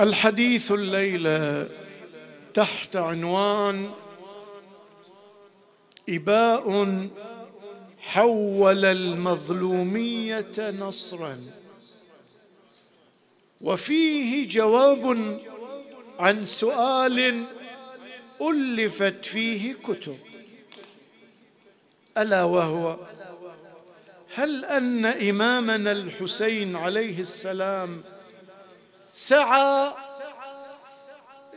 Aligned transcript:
الحديث 0.00 0.72
الليلة 0.72 1.68
تحت 2.54 2.96
عنوان 2.96 3.90
إباء 6.08 7.08
حول 7.98 8.84
المظلومية 8.84 10.70
نصرا. 10.80 11.40
وفيه 13.60 14.48
جواب 14.48 15.38
عن 16.18 16.44
سؤال 16.44 17.44
ألفت 18.42 19.26
فيه 19.26 19.72
كتب. 19.72 20.18
ألا 22.18 22.44
وهو 22.44 22.96
هل 24.34 24.64
أن 24.64 25.04
إمامنا 25.04 25.92
الحسين 25.92 26.76
عليه 26.76 27.20
السلام 27.20 28.02
سعى 29.18 29.92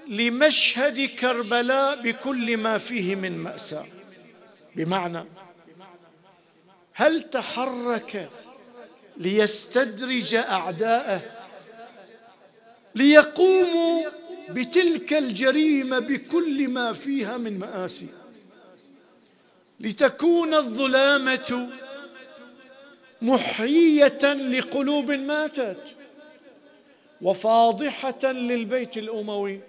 لمشهد 0.07 1.05
كربلاء 1.05 2.01
بكل 2.01 2.57
ما 2.57 2.77
فيه 2.77 3.15
من 3.15 3.37
مأساة. 3.37 3.85
بمعنى 4.75 5.23
هل 6.93 7.29
تحرك 7.29 8.29
ليستدرج 9.17 10.35
أعداءه 10.35 11.21
ليقوموا 12.95 14.09
بتلك 14.49 15.13
الجريمة 15.13 15.99
بكل 15.99 16.67
ما 16.67 16.93
فيها 16.93 17.37
من 17.37 17.59
مآسي؟ 17.59 18.07
لتكون 19.79 20.53
الظلامة 20.53 21.69
محيية 23.21 24.33
لقلوب 24.33 25.11
ماتت. 25.11 26.00
وفاضحة 27.21 28.31
للبيت 28.31 28.97
الأموي 28.97 29.59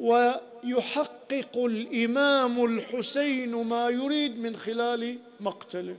ويحقق 0.00 1.56
الإمام 1.56 2.64
الحسين 2.64 3.50
ما 3.50 3.88
يريد 3.88 4.38
من 4.38 4.56
خلال 4.56 5.18
مقتله. 5.40 5.96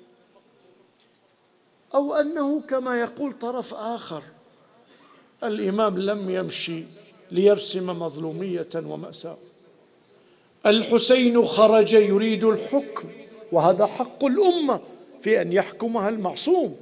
أو 1.95 2.13
أنه 2.15 2.61
كما 2.61 2.99
يقول 2.99 3.33
طرف 3.39 3.73
آخر 3.73 4.23
الإمام 5.43 5.97
لم 5.97 6.29
يمشي 6.29 6.83
ليرسم 7.31 7.99
مظلومية 7.99 8.69
ومأساة. 8.75 9.37
الحسين 10.65 11.45
خرج 11.45 11.93
يريد 11.93 12.43
الحكم 12.43 13.09
وهذا 13.51 13.85
حق 13.85 14.25
الأمة 14.25 14.79
في 15.21 15.41
أن 15.41 15.51
يحكمها 15.53 16.09
المعصوم 16.09 16.75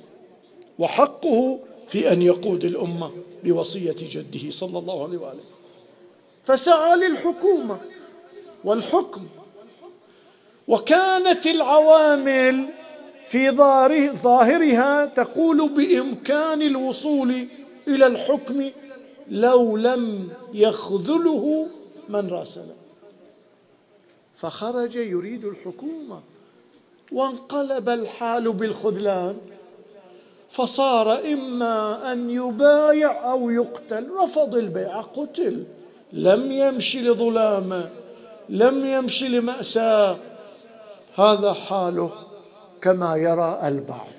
وحقه 0.79 1.59
في 1.87 2.11
أن 2.11 2.21
يقود 2.21 2.63
الأمة 2.63 3.11
بوصية 3.43 3.95
جده 3.99 4.51
صلى 4.51 4.79
الله 4.79 5.03
عليه 5.03 5.17
وآله. 5.17 5.43
فسعى 6.43 6.95
للحكومة 6.95 7.77
والحكم. 8.63 9.27
وكانت 10.67 11.47
العوامل 11.47 12.69
في 13.27 13.51
ظاهرها 14.11 15.05
تقول 15.05 15.69
بإمكان 15.69 16.61
الوصول 16.61 17.47
إلى 17.87 18.07
الحكم 18.07 18.69
لو 19.29 19.77
لم 19.77 20.29
يخذله 20.53 21.67
من 22.09 22.29
راسله 22.29 22.75
فخرج 24.35 24.95
يريد 24.95 25.45
الحكومة 25.45 26.21
وانقلب 27.11 27.89
الحال 27.89 28.53
بالخذلان. 28.53 29.37
فصار 30.53 31.07
إما 31.33 32.11
أن 32.11 32.29
يبايع 32.29 33.31
أو 33.31 33.49
يقتل. 33.49 34.09
رفض 34.23 34.55
البيعه 34.55 35.01
قتل. 35.01 35.63
لم 36.13 36.51
يمشي 36.51 37.01
لظلامه 37.01 37.89
لم 38.49 38.85
يمشي 38.85 39.27
لمأساة. 39.27 40.17
هذا 41.15 41.53
حاله 41.53 42.11
كما 42.81 43.15
يرى 43.15 43.59
البعض. 43.63 44.13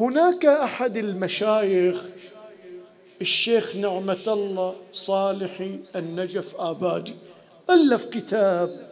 هناك 0.00 0.46
أحد 0.46 0.96
المشايخ 0.96 2.04
الشيخ 3.20 3.76
نعمة 3.76 4.26
الله 4.26 4.74
صالحي 4.92 5.78
النجف 5.96 6.54
آبادي 6.58 7.14
ألف 7.70 8.04
كتاب 8.04 8.86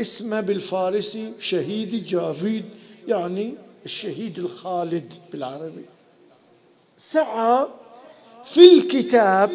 اسمه 0.00 0.40
بالفارسي 0.40 1.32
شهيد 1.40 2.04
جافيد 2.04 2.64
يعني 3.08 3.54
الشهيد 3.84 4.38
الخالد 4.38 5.14
بالعربي. 5.32 5.84
سعى 6.98 7.66
في 8.44 8.74
الكتاب 8.74 9.50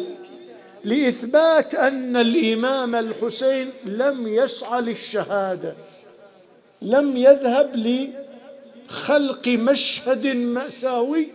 لإثبات 0.84 1.74
أن 1.74 2.16
الإمام 2.16 2.94
الحسين 2.94 3.70
لم 3.84 4.28
يسعى 4.28 4.80
للشهادة 4.80 5.74
لم 6.82 7.16
يذهب 7.16 7.76
لخلق 7.76 9.48
مشهد 9.48 10.26
مأساوي 10.26 11.28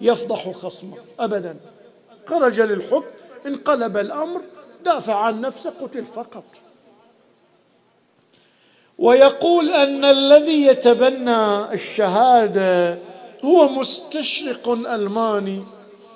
يفضح 0.00 0.50
خصمه 0.50 0.96
ابدا. 1.18 1.56
خرج 2.26 2.60
للحكم 2.60 3.04
انقلب 3.46 3.96
الأمر 3.96 4.42
دافع 4.84 5.16
عن 5.16 5.40
نفسه 5.40 5.70
قتل 5.80 6.04
فقط. 6.04 6.44
ويقول 8.98 9.70
أن 9.70 10.04
الذي 10.04 10.62
يتبنى 10.66 11.72
الشهادة 11.72 12.98
هو 13.44 13.68
مستشرق 13.68 14.68
ألماني 14.68 15.62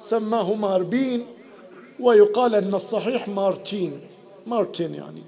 سماه 0.00 0.54
ماربين 0.54 1.26
ويقال 2.00 2.54
أن 2.54 2.74
الصحيح 2.74 3.28
مارتين 3.28 4.00
مارتين 4.46 4.94
يعني. 4.94 5.22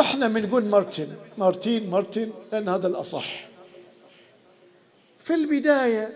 إحنا 0.00 0.28
بنقول 0.28 0.64
مارتن 0.64 1.08
مارتين 1.38 1.90
مارتن 1.90 2.30
لأن 2.52 2.68
هذا 2.68 2.86
الأصح. 2.86 3.46
في 5.20 5.34
البداية 5.34 6.12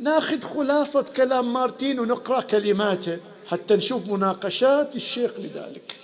ناخذ 0.00 0.40
خلاصة 0.40 1.02
كلام 1.16 1.52
مارتين 1.52 2.00
ونقرأ 2.00 2.40
كلماته 2.40 3.18
حتى 3.46 3.76
نشوف 3.76 4.10
مناقشات 4.10 4.96
الشيخ 4.96 5.30
لذلك. 5.38 5.96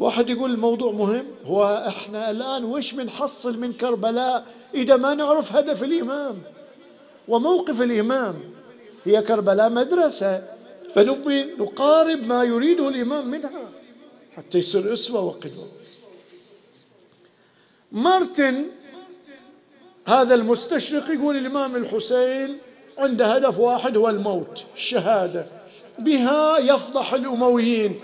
واحد 0.00 0.30
يقول 0.30 0.50
الموضوع 0.50 0.92
مهم 0.92 1.26
هو 1.44 1.84
إحنا 1.88 2.30
الآن 2.30 2.64
وش 2.64 2.92
بنحصل 2.92 3.58
من 3.58 3.72
كربلاء 3.72 4.46
إذا 4.74 4.96
ما 4.96 5.14
نعرف 5.14 5.56
هدف 5.56 5.84
الإمام؟ 5.84 6.38
وموقف 7.28 7.82
الإمام 7.82 8.34
هي 9.04 9.22
كربلاء 9.22 9.70
مدرسة 9.70 10.42
فنبي 10.94 11.44
نقارب 11.58 12.26
ما 12.26 12.44
يريده 12.44 12.88
الإمام 12.88 13.28
منها 13.28 13.50
حتى 14.36 14.58
يصير 14.58 14.92
أسوة 14.92 15.20
وقدوة. 15.20 15.68
مارتن 17.92 18.66
هذا 20.06 20.34
المستشرق 20.34 21.10
يقول 21.10 21.36
الإمام 21.36 21.76
الحسين 21.76 22.58
عنده 22.98 23.34
هدف 23.34 23.58
واحد 23.58 23.96
هو 23.96 24.08
الموت 24.08 24.64
الشهاده 24.76 25.46
بها 25.98 26.58
يفضح 26.58 27.14
الأمويين. 27.14 28.00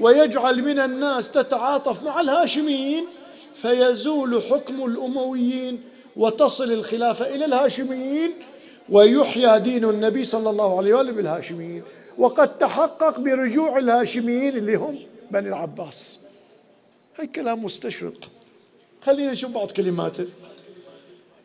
ويجعل 0.00 0.62
من 0.62 0.80
الناس 0.80 1.30
تتعاطف 1.30 2.02
مع 2.02 2.20
الهاشميين 2.20 3.06
فيزول 3.54 4.42
حكم 4.42 4.84
الأمويين 4.84 5.82
وتصل 6.16 6.72
الخلافه 6.72 7.26
إلى 7.26 7.44
الهاشميين 7.44 8.32
ويحيى 8.88 9.58
دين 9.58 9.84
النبي 9.84 10.24
صلى 10.24 10.50
الله 10.50 10.78
عليه 10.78 10.94
وسلم 10.94 11.14
بالهاشميين. 11.14 11.82
وقد 12.18 12.58
تحقق 12.58 13.20
برجوع 13.20 13.78
الهاشميين 13.78 14.56
اللي 14.56 14.74
هم 14.74 14.98
بني 15.30 15.48
العباس. 15.48 16.18
هاي 17.18 17.26
كلام 17.26 17.64
مستشرق. 17.64 18.30
خلينا 19.02 19.32
نشوف 19.32 19.50
بعض 19.50 19.70
كلماته. 19.70 20.26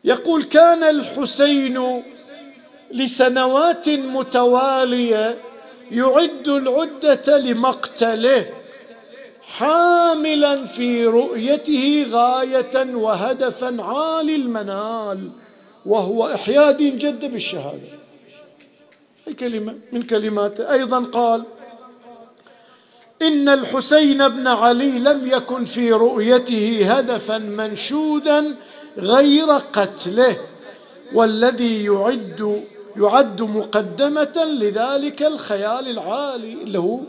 يقول 0.04 0.44
كان 0.44 0.82
الحسين 0.82 2.02
لسنوات 2.92 3.88
متوالية 3.88 5.38
يعد 5.90 6.48
العدة 6.48 7.38
لمقتله 7.38 8.46
حاملا 9.42 10.64
في 10.66 11.06
رؤيته 11.06 12.06
غاية 12.10 12.94
وهدفا 12.94 13.82
عالي 13.82 14.36
المنال 14.36 15.30
وهو 15.86 16.26
إحياء 16.26 16.72
دين 16.72 16.98
جده 16.98 17.28
بالشهادة. 17.28 17.88
هي 19.26 19.34
كلمة؟ 19.34 19.76
من 19.92 20.02
كلماته؟ 20.02 20.72
أيضا 20.72 21.04
قال 21.04 21.42
إن 23.22 23.48
الحسين 23.48 24.28
بن 24.28 24.46
علي 24.46 24.98
لم 24.98 25.26
يكن 25.26 25.64
في 25.64 25.92
رؤيته 25.92 26.96
هدفا 26.96 27.38
منشودا 27.38 28.54
غير 28.98 29.50
قتله 29.50 30.36
والذي 31.12 31.84
يعد 31.84 32.64
يعد 32.96 33.42
مقدمة 33.42 34.44
لذلك 34.44 35.22
الخيال 35.22 35.88
العالي 35.90 36.52
اللي 36.52 36.78
هو 36.78 37.00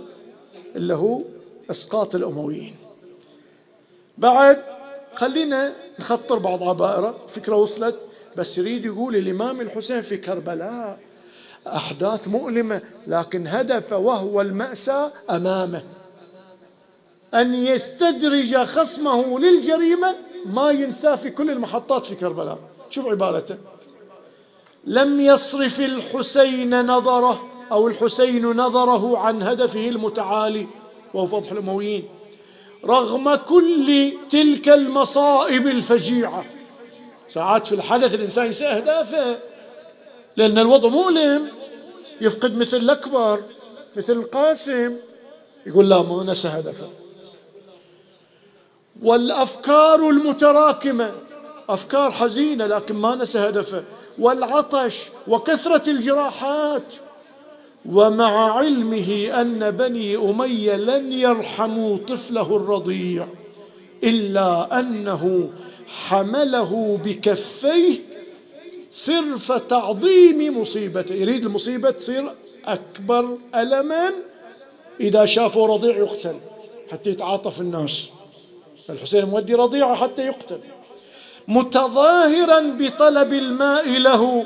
اللي 0.76 0.94
هو 0.94 1.22
إسقاط 1.72 2.16
الأمويين. 2.16 2.76
بعد 4.18 4.64
خلينا 5.16 5.74
نخطر 6.00 6.40
بعض 6.40 6.64
عبائره، 6.64 7.16
فكرة 7.28 7.56
وصلت. 7.56 7.96
بس 8.36 8.58
يريد 8.58 8.86
يقول 8.86 9.16
الإمام 9.16 9.62
الحسين 9.62 10.02
في 10.02 10.18
كربلاء 10.18 11.00
أحداث 11.68 12.28
مؤلمة 12.28 12.82
لكن 13.08 13.48
هدفه 13.48 13.98
وهو 13.98 14.42
المأساة 14.42 15.12
أمامه. 15.30 15.84
أن 17.34 17.56
يستدرج 17.56 18.58
خصمه 18.58 19.40
للجريمة 19.40 20.16
ما 20.46 20.72
ينساه 20.72 21.16
في 21.16 21.30
كل 21.30 21.52
المحطات 21.52 22.06
في 22.06 22.16
كربلاء. 22.16 22.60
شوف 22.90 23.06
عبارته. 23.06 23.58
لم 24.88 25.20
يصرف 25.20 25.80
الحسين 25.80 26.86
نظره 26.86 27.48
أو 27.72 27.88
الحسين 27.88 28.46
نظره 28.46 29.18
عن 29.18 29.42
هدفه 29.42 29.88
المتعالي 29.90 30.68
وهو 31.14 31.26
فضح 31.26 31.52
الأمويين 31.52 32.08
رغم 32.86 33.36
كل 33.36 34.14
تلك 34.30 34.70
المصائب 34.70 35.68
الفجيعة. 35.68 36.46
ساعات 37.30 37.68
في 37.68 37.76
الحدث 37.76 38.14
الإنسان 38.14 38.46
ينسى 38.46 38.66
أهدافه 38.66 39.38
لأن 40.38 40.58
الوضع 40.58 40.90
مؤلم 40.90 41.52
يفقد 42.22 42.58
مثل 42.58 42.78
الأكبر 42.78 43.44
مثل 43.98 44.14
القاسم 44.14 44.96
يقول 45.66 45.90
لا 45.90 46.02
ما 46.02 46.24
نسى 46.24 46.48
هدفه. 46.48 46.90
والأفكار 49.04 50.10
المتراكمة 50.10 51.12
أفكار 51.70 52.12
حزينة 52.12 52.66
لكن 52.66 52.96
ما 52.96 53.16
نسى 53.16 53.40
هدفه. 53.40 53.84
والعطش 54.20 55.10
وكثرة 55.28 55.90
الجراحات. 55.90 56.94
ومع 57.86 58.58
علمه 58.58 59.42
أن 59.42 59.72
بني 59.72 60.16
أمية 60.18 60.76
لن 60.76 61.12
يرحموا 61.12 61.98
طفله 61.98 62.56
الرضيع 62.56 63.28
إلا 64.04 64.80
أنه 64.80 65.50
حمله 65.88 67.00
بكفيه 67.06 68.00
صرف 68.92 69.52
تعظيم 69.52 70.62
مصيبته. 70.62 71.16
يريد 71.16 71.46
المصيبة 71.46 71.92
تصير 71.92 72.32
أكبر 72.66 73.38
ألما 73.56 74.12
إذا 75.00 75.26
شافوا 75.26 75.68
رضيع 75.68 75.98
يقتل 75.98 76.36
حتى 76.92 77.10
يتعاطف 77.10 77.62
الناس. 77.62 78.06
الحسين 78.90 79.26
مودي 79.26 79.54
رضيعه 79.54 79.96
حتى 79.96 80.26
يقتل. 80.26 80.60
متظاهرا 81.48 82.60
بطلب 82.60 83.34
الماء 83.34 84.00
له 84.00 84.46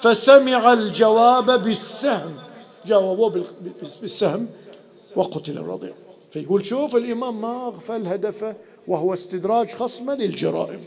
فسمع 0.00 0.72
الجواب 0.72 1.62
بالسهم. 1.62 2.34
جاوبوه 2.86 3.44
بالسهم 4.00 4.48
وقتل 5.16 5.58
الرضيع. 5.58 5.92
فيقول 6.32 6.66
شوف 6.66 6.96
الإمام 6.96 7.40
ما 7.40 7.66
أغفل 7.66 8.06
هدفه 8.06 8.56
وهو 8.88 9.12
استدراج 9.12 9.74
خصمه 9.74 10.14
للجرائم. 10.14 10.80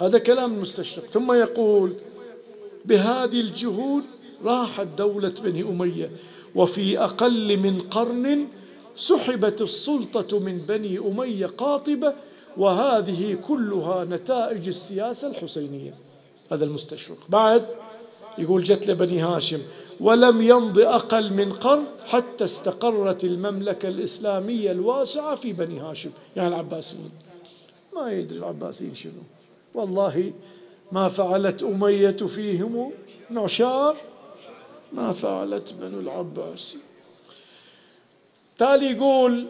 هذا 0.00 0.18
كلام 0.18 0.54
المستشرق 0.54 1.04
ثم 1.06 1.32
يقول 1.32 1.94
بهذه 2.84 3.40
الجهود 3.40 4.04
راحت 4.44 4.86
دولة 4.98 5.28
بني 5.28 5.62
أمية 5.62 6.10
وفي 6.54 6.98
أقل 6.98 7.56
من 7.56 7.80
قرن 7.80 8.46
سحبت 8.96 9.62
السلطة 9.62 10.38
من 10.38 10.58
بني 10.58 10.98
أمية 10.98 11.46
قاطبة 11.46 12.14
وهذه 12.56 13.34
كلها 13.34 14.04
نتائج 14.04 14.68
السياسة 14.68 15.28
الحسينية. 15.28 15.94
هذا 16.52 16.64
المستشرق. 16.64 17.18
بعد 17.28 17.66
يقول 18.38 18.62
جت 18.62 18.86
لبني 18.86 19.20
هاشم 19.20 19.60
ولم 20.00 20.42
يمض 20.42 20.78
أقل 20.78 21.32
من 21.32 21.52
قرن 21.52 21.84
حتى 22.06 22.44
استقرت 22.44 23.24
المملكة 23.24 23.88
الإسلامية 23.88 24.70
الواسعة 24.70 25.34
في 25.34 25.52
بني 25.52 25.80
هاشم. 25.80 26.10
يعني 26.36 26.48
العباسيين. 26.48 27.10
ما 27.96 28.12
يدري 28.12 28.38
العباسيين 28.38 28.94
شنو. 28.94 29.22
والله 29.74 30.32
ما 30.92 31.08
فعلت 31.08 31.62
أمية 31.62 32.10
فيهم 32.10 32.92
نعشار 33.30 33.96
ما 34.92 35.12
فعلت 35.12 35.72
بنو 35.72 36.00
العباس. 36.00 36.76
تالي 38.58 38.90
يقول 38.90 39.46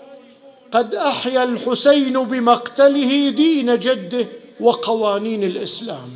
قد 0.72 0.94
أحيا 0.94 1.42
الحسين 1.42 2.24
بمقتله 2.24 3.30
دين 3.30 3.78
جده 3.78 4.26
وقوانين 4.60 5.44
الإسلام. 5.44 6.10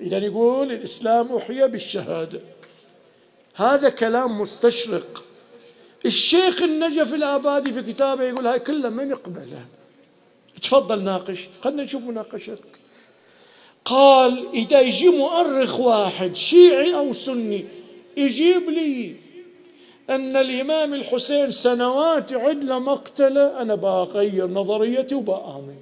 إذا 0.00 0.18
يقول 0.18 0.72
الإسلام 0.72 1.36
أحيا 1.36 1.66
بالشهادة. 1.66 2.40
هذا 3.54 3.88
كلام 3.88 4.40
مستشرق. 4.40 5.24
الشيخ 6.06 6.62
النجف 6.62 7.14
الآبادي 7.14 7.72
في 7.72 7.82
كتابه 7.82 8.24
يقول 8.24 8.46
هاي 8.46 8.58
كلها 8.58 8.90
من 8.90 9.10
يقبلها. 9.10 9.66
تفضل 10.62 11.02
ناقش. 11.02 11.48
خلنا 11.64 11.82
نشوف 11.82 12.02
مناقشتك. 12.02 12.78
قال 13.84 14.46
إذا 14.54 14.80
يجي 14.80 15.08
مؤرخ 15.08 15.80
واحد 15.80 16.36
شيعي 16.36 16.94
أو 16.94 17.12
سني 17.12 17.64
يجيب 18.16 18.70
لي 18.70 19.16
أن 20.10 20.36
الإمام 20.36 20.94
الحسين 20.94 21.50
سنوات 21.50 22.32
عدل 22.32 22.80
مقتله 22.80 23.62
أنا 23.62 23.74
بغير 23.74 24.46
نظريتي 24.46 25.14
وبآمن. 25.14 25.76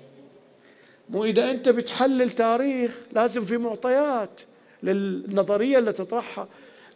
مو 1.10 1.24
إذا 1.24 1.50
أنت 1.50 1.68
بتحلل 1.68 2.30
تاريخ 2.30 2.98
لازم 3.12 3.44
في 3.44 3.56
معطيات 3.56 4.40
للنظرية 4.82 5.78
اللي 5.78 5.92
تطرحها. 5.92 6.48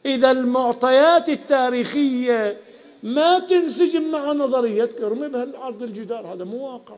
إذا 0.06 0.30
المعطيات 0.30 1.28
التاريخية 1.28 2.56
ما 3.02 3.38
تنسجم 3.38 4.10
مع 4.10 4.32
نظريتك 4.32 5.00
ارمي 5.00 5.28
بها 5.28 5.46
عرض 5.54 5.82
الجدار 5.82 6.26
هذا 6.26 6.44
مو 6.44 6.66
واقع. 6.66 6.96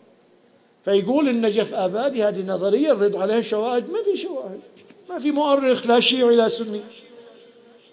فيقول 0.84 1.28
النجف 1.28 1.74
آبادي 1.74 2.24
هذه 2.24 2.46
نظرية 2.46 2.92
نرد 2.92 3.16
عليها 3.16 3.40
شواهد 3.40 3.90
ما 3.90 4.02
في 4.02 4.16
شواهد. 4.16 4.60
ما 5.10 5.18
في 5.18 5.30
مؤرخ 5.30 5.86
لا 5.86 6.00
شيعي 6.00 6.36
لا 6.36 6.48
سني. 6.48 6.80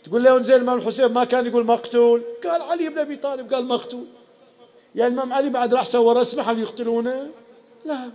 تقول 0.06 0.24
له 0.24 0.42
زين 0.42 0.56
الإمام 0.56 0.78
الحسين 0.78 1.06
ما 1.06 1.24
كان 1.24 1.46
يقول 1.46 1.66
مقتول. 1.66 2.22
قال 2.44 2.62
علي 2.62 2.90
بن 2.90 2.98
أبي 2.98 3.16
طالب 3.16 3.54
قال 3.54 3.66
مقتول. 3.66 4.06
يعني 4.96 5.13
الإمام 5.13 5.34
علي 5.34 5.50
بعد 5.50 5.74
راح 5.74 5.86
سوى 5.86 6.16
رسمه 6.16 6.44
حب 6.44 6.57
يقتلونه؟ 6.57 7.30
لا. 7.86 8.10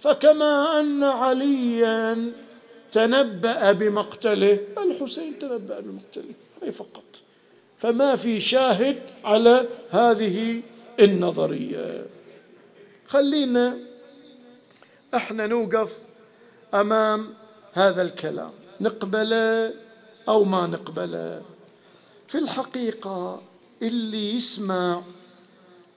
فكما 0.00 0.80
أن 0.80 1.02
عليا 1.02 2.32
تنبأ 2.92 3.72
بمقتله 3.72 4.58
الحسين 4.78 5.38
تنبأ 5.38 5.80
بمقتله 5.80 6.34
هي 6.62 6.72
فقط. 6.72 7.02
فما 7.78 8.16
في 8.16 8.40
شاهد 8.40 8.98
على 9.24 9.66
هذه 9.90 10.60
النظرية. 11.00 12.06
خلينا 13.06 13.76
إحنا 15.14 15.46
نوقف 15.46 15.98
امام 16.74 17.34
هذا 17.72 18.02
الكلام. 18.02 18.50
نقبله 18.80 19.72
أو 20.28 20.44
ما 20.44 20.66
نقبله 20.66 21.42
في 22.28 22.38
الحقيقة 22.38 23.42
اللي 23.82 24.34
يسمع 24.34 25.02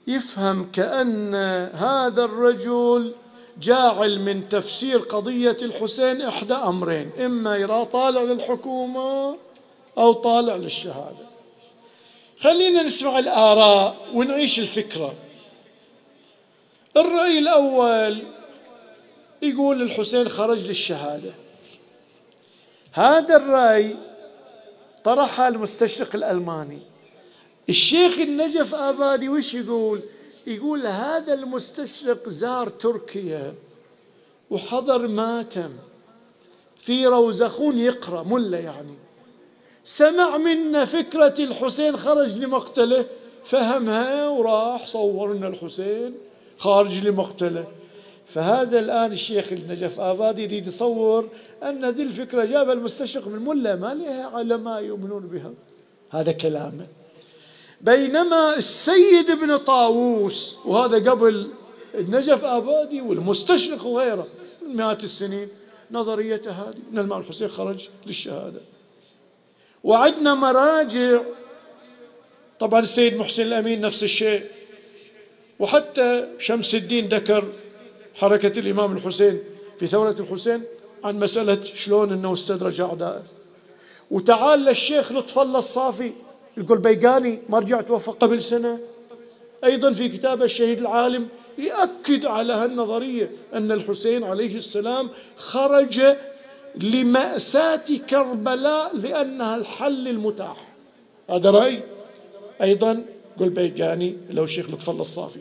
يفهم 0.08 0.72
كأن 0.72 1.36
هذا 1.74 2.24
الرجل 2.24 3.14
جاعل 3.62 4.20
من 4.20 4.50
تفسير 4.50 5.00
قضية 5.00 5.58
الحسين 5.62 6.22
إحدى 6.22 6.54
أمرين 6.54 7.12
إما 7.20 7.58
يرى 7.58 7.86
طالع 7.86 8.22
للحكومة 8.22 9.38
أو 9.98 10.14
طالع 10.14 10.56
للشهادة. 10.56 11.28
خلينا 12.40 12.84
نسمع 12.84 13.20
الآراء 13.20 13.96
ونعيش 14.14 14.60
الفكرة. 14.60 15.14
الرأي 16.98 17.40
الأول 17.40 18.24
يقول 19.42 19.82
الحسين 19.82 20.30
خرج 20.30 20.66
للشهادة. 20.66 21.34
هذا 22.92 23.36
الرأي 23.36 23.98
طرحها 25.04 25.48
المستشرق 25.48 26.16
الألماني. 26.16 26.80
الشيخ 27.70 28.20
النجف 28.20 28.76
آبادي 28.76 29.30
وش 29.30 29.54
يقول؟ 29.54 30.02
يقول 30.48 30.88
هذا 30.88 31.34
المستشرق 31.34 32.30
زار 32.30 32.70
تركيا 32.70 33.54
وحضر 34.52 35.08
ماتم 35.08 35.72
في 36.80 37.08
روزخون 37.08 37.78
يقرأ 37.78 38.24
ملا 38.24 38.60
يعني. 38.60 38.96
سمع 39.86 40.38
منا 40.38 40.86
فكرة 40.86 41.36
الحسين 41.40 41.98
خرج 41.98 42.38
لمقتله 42.38 43.06
فهمها 43.46 44.28
وراح 44.28 44.88
صور 44.88 45.34
لنا 45.34 45.48
الحسين 45.48 46.16
خارج 46.58 47.08
لمقتله. 47.08 47.68
فهذا 48.34 48.80
الآن 48.80 49.12
الشيخ 49.12 49.52
النجف 49.52 50.00
آبادي 50.00 50.44
يريد 50.44 50.68
يصور 50.68 51.30
أن 51.64 51.86
هذه 51.86 52.02
الفكرة 52.02 52.46
جابها 52.46 52.74
المستشرق 52.74 53.28
من 53.28 53.40
ملا 53.40 53.76
ما 53.76 53.94
لها 53.94 54.26
علماء 54.26 54.84
يؤمنون 54.84 55.28
بها. 55.28 55.54
هذا 56.10 56.32
كلامه. 56.32 56.88
بينما 57.82 58.56
السيد 58.58 59.30
ابن 59.30 59.58
طاووس 59.58 60.58
وهذا 60.66 61.12
قبل 61.12 61.48
النجف 61.96 62.44
آبادي 62.44 63.02
والمستشرق 63.02 63.86
وغيره 63.86 64.28
من 64.68 64.76
مئات 64.76 65.04
السنين 65.04 65.48
نظريته 65.92 66.52
هذه 66.52 66.76
أن 66.94 67.00
المال 67.00 67.18
الحسين 67.18 67.48
خرج 67.48 67.88
للشهادة. 68.06 68.62
وعندنا 69.84 70.34
مراجع. 70.34 71.22
طبعا 72.60 72.80
السيد 72.80 73.16
محسن 73.16 73.44
الأمين 73.44 73.82
نفس 73.82 74.04
الشيء. 74.04 74.44
وحتى 75.60 76.28
شمس 76.40 76.76
الدين 76.76 77.08
ذكر 77.08 77.46
حركة 78.16 78.60
الإمام 78.60 78.98
الحسين 78.98 79.40
في 79.80 79.88
ثورة 79.88 80.16
الحسين 80.20 80.64
عن 81.04 81.20
مسألة 81.20 81.64
شلون 81.76 82.12
أنه 82.12 82.34
استدرج 82.34 82.82
أعدائه 82.82 83.24
وتعال 84.12 84.60
للشيخ 84.60 85.12
لطف 85.12 85.40
الله 85.40 85.60
الصافي 85.60 86.12
يقول 86.58 86.78
بيقاني 86.78 87.40
مرجع 87.50 87.82
توفى 87.82 88.12
قبل 88.12 88.44
سنة. 88.44 88.80
أيضا 89.64 89.92
في 89.92 90.10
كتاب 90.10 90.44
الشهيد 90.44 90.80
العالم 90.80 91.28
يأكد 91.58 92.26
على 92.26 92.54
هالنظرية 92.54 93.32
أن 93.54 93.72
الحسين 93.72 94.24
عليه 94.24 94.58
السلام 94.58 95.10
خرج 95.38 96.02
لمأساة 96.76 97.84
كربلاء 98.10 98.96
لأنها 98.96 99.56
الحل 99.58 100.08
المتاح. 100.08 100.74
هذا 101.30 101.52
رأي 101.52 101.84
أيضا 102.62 103.06
قل 103.40 103.50
بيقاني 103.50 104.18
لو 104.30 104.44
الشيخ 104.44 104.70
لطف 104.70 104.90
الله 104.90 105.02
الصافي. 105.02 105.40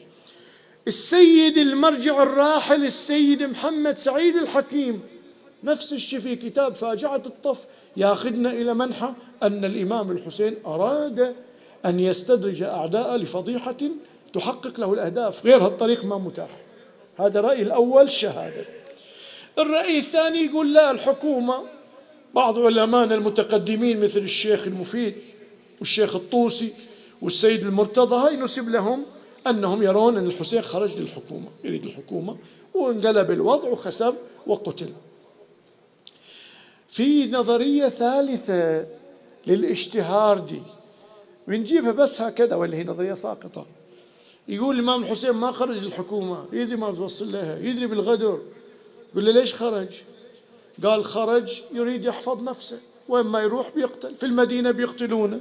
السيد 0.88 1.58
المرجع 1.58 2.22
الراحل 2.22 2.84
السيد 2.84 3.42
محمد 3.42 3.98
سعيد 3.98 4.36
الحكيم. 4.36 5.00
نفس 5.64 5.92
الشيء 5.92 6.20
في 6.20 6.36
كتاب 6.36 6.74
فاجعة 6.74 7.22
الطف. 7.26 7.58
ياخذنا 7.96 8.50
إلى 8.50 8.74
منحى 8.74 9.12
أن 9.42 9.64
الإمام 9.64 10.10
الحسين 10.10 10.56
أراد 10.66 11.34
أن 11.86 12.00
يستدرج 12.00 12.62
أعداء 12.62 13.16
لفضيحة 13.16 13.76
تحقق 14.34 14.80
له 14.80 14.92
الأهداف. 14.92 15.46
غير 15.46 15.66
هالطريق 15.66 16.04
ما 16.04 16.18
متاح. 16.18 16.60
هذا 17.16 17.40
رأي 17.40 17.62
الأول 17.62 18.10
شهادة. 18.10 18.64
الرأي 19.58 19.98
الثاني 19.98 20.38
يقول 20.38 20.74
لا 20.74 20.90
الحكومة 20.90 21.54
بعض 22.34 22.58
علماء 22.58 23.04
المتقدمين 23.04 24.00
مثل 24.00 24.18
الشيخ 24.18 24.66
المفيد 24.66 25.14
والشيخ 25.80 26.16
الطوسي 26.16 26.72
والسيد 27.22 27.64
المرتضى 27.64 28.16
هاي 28.16 28.36
نسب 28.36 28.68
لهم. 28.68 29.04
أنهم 29.46 29.82
يرون 29.82 30.16
أن 30.16 30.26
الحسين 30.26 30.62
خرج 30.62 30.98
للحكومة 30.98 31.48
يريد 31.64 31.84
الحكومة 31.84 32.36
وانقلب 32.74 33.30
الوضع 33.30 33.68
وخسر 33.68 34.14
وقتل. 34.46 34.92
في 36.88 37.26
نظرية 37.26 37.88
ثالثة 37.88 38.86
للاشتهار 39.46 40.38
دي 40.38 40.62
ونجيبها 41.48 41.92
بس 41.92 42.20
هكذا 42.20 42.56
ولا 42.56 42.76
هي 42.76 42.84
نظرية 42.84 43.14
ساقطة. 43.14 43.66
يقول 44.48 44.74
الإمام 44.74 45.02
الحسين 45.02 45.30
ما 45.30 45.52
خرج 45.52 45.84
للحكومة 45.84 46.44
يدري 46.52 46.76
ما 46.76 46.92
توصل 46.92 47.32
لها 47.32 47.58
يدري 47.58 47.86
بالغدر. 47.86 48.40
يقول 49.12 49.26
له 49.26 49.32
ليش 49.32 49.54
خرج؟ 49.54 49.88
قال 50.84 51.04
خرج 51.04 51.62
يريد 51.74 52.04
يحفظ 52.04 52.42
نفسه 52.42 52.78
وين 53.08 53.26
ما 53.26 53.40
يروح 53.40 53.70
بيقتل 53.74 54.14
في 54.14 54.26
المدينة 54.26 54.70
بيقتلونه. 54.70 55.40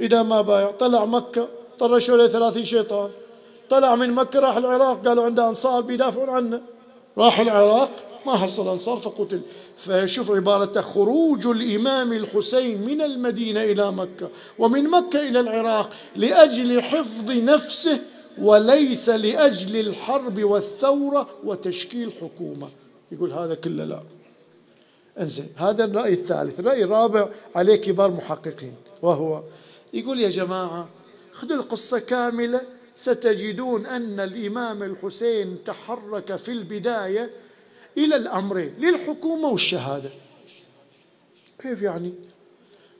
إذا 0.00 0.22
ما 0.22 0.40
بايع 0.40 0.70
طلع 0.70 1.04
مكة 1.04 1.48
طرشوا 1.78 2.16
له 2.16 2.28
ثلاثين 2.28 2.64
شيطان. 2.64 3.10
طلع 3.70 3.94
من 3.94 4.12
مكة 4.12 4.40
راح 4.40 4.56
العراق 4.56 5.06
قالوا 5.08 5.24
عنده 5.24 5.48
أنصار 5.48 5.80
بيدافعون 5.82 6.28
عنه. 6.28 6.60
راح 7.18 7.40
العراق 7.40 7.90
ما 8.26 8.36
حصل 8.36 8.68
أنصار 8.68 8.96
فقتل 8.96 9.40
فشوف 9.76 10.30
عبارته 10.30 10.80
خروج 10.80 11.46
الإمام 11.46 12.12
الحسين 12.12 12.82
من 12.86 13.00
المدينة 13.02 13.62
إلى 13.62 13.92
مكة 13.92 14.28
ومن 14.58 14.90
مكة 14.90 15.28
إلى 15.28 15.40
العراق 15.40 15.90
لأجل 16.16 16.82
حفظ 16.82 17.30
نفسه 17.30 17.98
وليس 18.38 19.08
لأجل 19.08 19.80
الحرب 19.80 20.42
والثورة 20.44 21.28
وتشكيل 21.44 22.12
حكومة. 22.20 22.68
يقول 23.12 23.32
هذا 23.32 23.54
كله 23.54 23.84
لا. 23.84 24.00
انزين 25.20 25.48
هذا 25.56 25.84
الرأي 25.84 26.12
الثالث. 26.12 26.60
الرأي 26.60 26.84
الرابع 26.84 27.28
عليه 27.54 27.76
كبار 27.76 28.10
محققين 28.10 28.74
وهو 29.02 29.42
يقول 29.94 30.20
يا 30.20 30.28
جماعة 30.28 30.88
خذوا 31.32 31.56
القصة 31.56 31.98
كاملة 31.98 32.60
ستجدون 33.00 33.86
أن 33.86 34.20
الإمام 34.20 34.82
الحسين 34.82 35.58
تحرك 35.66 36.36
في 36.36 36.52
البداية 36.52 37.30
إلى 37.98 38.16
الأمرين 38.16 38.74
للحكومة 38.78 39.48
والشهادة. 39.48 40.10
كيف 41.58 41.82
يعني؟ 41.82 42.12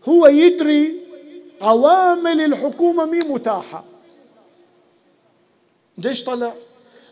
هو 0.04 0.26
يدري 0.26 0.94
عوامل 1.60 2.40
الحكومة 2.40 3.04
مي 3.04 3.18
متاحة. 3.20 3.84
ليش 5.98 6.24
طلع؟ 6.24 6.54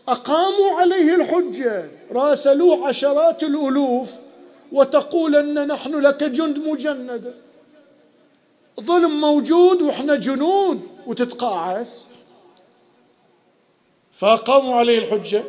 أقاموا 0.07 0.79
عليه 0.79 1.15
الحجة 1.15 1.89
راسلوه 2.11 2.87
عشرات 2.87 3.43
الألوف 3.43 4.11
وتقول 4.71 5.35
أن 5.35 5.67
نحن 5.67 5.95
لك 5.95 6.23
جند 6.23 6.57
مجندة. 6.57 7.33
ظلم 8.81 9.21
موجود 9.21 9.81
وإحنا 9.81 10.15
جنود 10.15 10.81
وتتقاعس. 11.07 12.08
فأقاموا 14.19 14.75
عليه 14.75 14.99
الحجة 14.99 15.43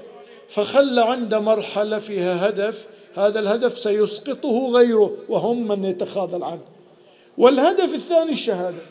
فخلى 0.48 1.00
عنده 1.04 1.40
مرحلة 1.40 1.98
فيها 1.98 2.48
هدف 2.48 2.86
هذا 3.16 3.40
الهدف 3.40 3.78
سيسقطه 3.78 4.68
غيره 4.72 5.16
وهم 5.28 5.68
من 5.68 5.84
يتخاذل 5.84 6.42
عنه. 6.42 6.60
والهدف 7.38 7.94
الثاني 7.94 8.32
الشهادة. 8.32 8.82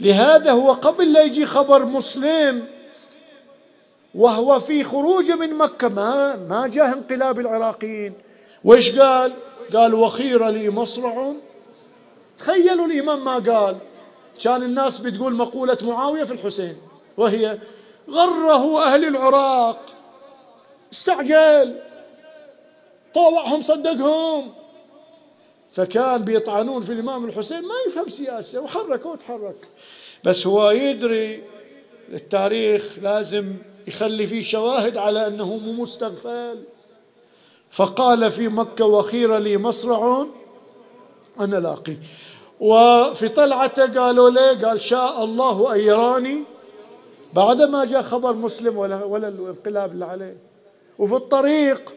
لهذا 0.00 0.52
هو 0.52 0.72
قبل 0.72 1.12
لا 1.12 1.22
يجي 1.22 1.46
خبر 1.46 1.84
مسلم 1.84 2.66
وهو 4.14 4.60
في 4.60 4.84
خروجه 4.84 5.36
من 5.36 5.54
مكة 5.54 5.88
ما 5.88 6.36
ما 6.36 6.66
جاء 6.66 6.92
انقلاب 6.92 7.40
العراقيين. 7.40 8.12
وإيش 8.64 8.98
قال؟ 8.98 9.32
قال 9.74 9.94
وخير 9.94 10.48
لي 10.48 10.70
مصرع. 10.70 11.32
تخيلوا 12.38 12.86
الإمام 12.86 13.24
ما 13.24 13.34
قال. 13.34 13.76
كان 14.42 14.62
الناس 14.62 14.98
بتقول 14.98 15.34
مقولة 15.34 15.78
معاوية 15.82 16.24
في 16.24 16.32
الحسين 16.32 16.76
وهي 17.16 17.58
غره 18.10 18.84
أهل 18.84 19.04
العراق. 19.04 19.84
استعجل. 20.92 21.78
طوعهم 23.14 23.62
صدقهم. 23.62 24.52
فكان 25.72 26.24
بيطعنون 26.24 26.82
في 26.82 26.92
الإمام 26.92 27.24
الحسين 27.24 27.62
ما 27.62 27.74
يفهم 27.86 28.08
سياسة 28.08 28.60
وحرك 28.60 29.06
وتحرك. 29.06 29.68
بس 30.24 30.46
هو 30.46 30.70
يدري 30.70 31.44
التاريخ 32.12 32.98
لازم 33.02 33.54
يخلي 33.86 34.26
فيه 34.26 34.42
شواهد 34.42 34.96
على 34.96 35.26
أنه 35.26 35.56
مو 35.56 35.72
مستغفل. 35.72 36.64
فقال 37.70 38.32
في 38.32 38.48
مكة 38.48 38.84
وخير 38.84 39.38
لي 39.38 39.56
مصرع 39.56 40.26
أنا 41.40 41.56
لاقي. 41.56 41.96
وفي 42.60 43.28
طلعته 43.28 44.00
قالوا 44.00 44.30
له 44.30 44.68
قال 44.68 44.80
شاء 44.80 45.24
الله 45.24 45.74
أن 45.74 45.80
يراني 45.80 46.44
بعد 47.34 47.62
ما 47.62 47.84
جاء 47.84 48.02
خبر 48.02 48.32
مسلم 48.32 48.76
ولا 48.76 49.04
ولا 49.04 49.28
الانقلاب 49.28 49.92
اللي 49.92 50.04
عليه. 50.04 50.36
وفي 50.98 51.14
الطريق 51.14 51.94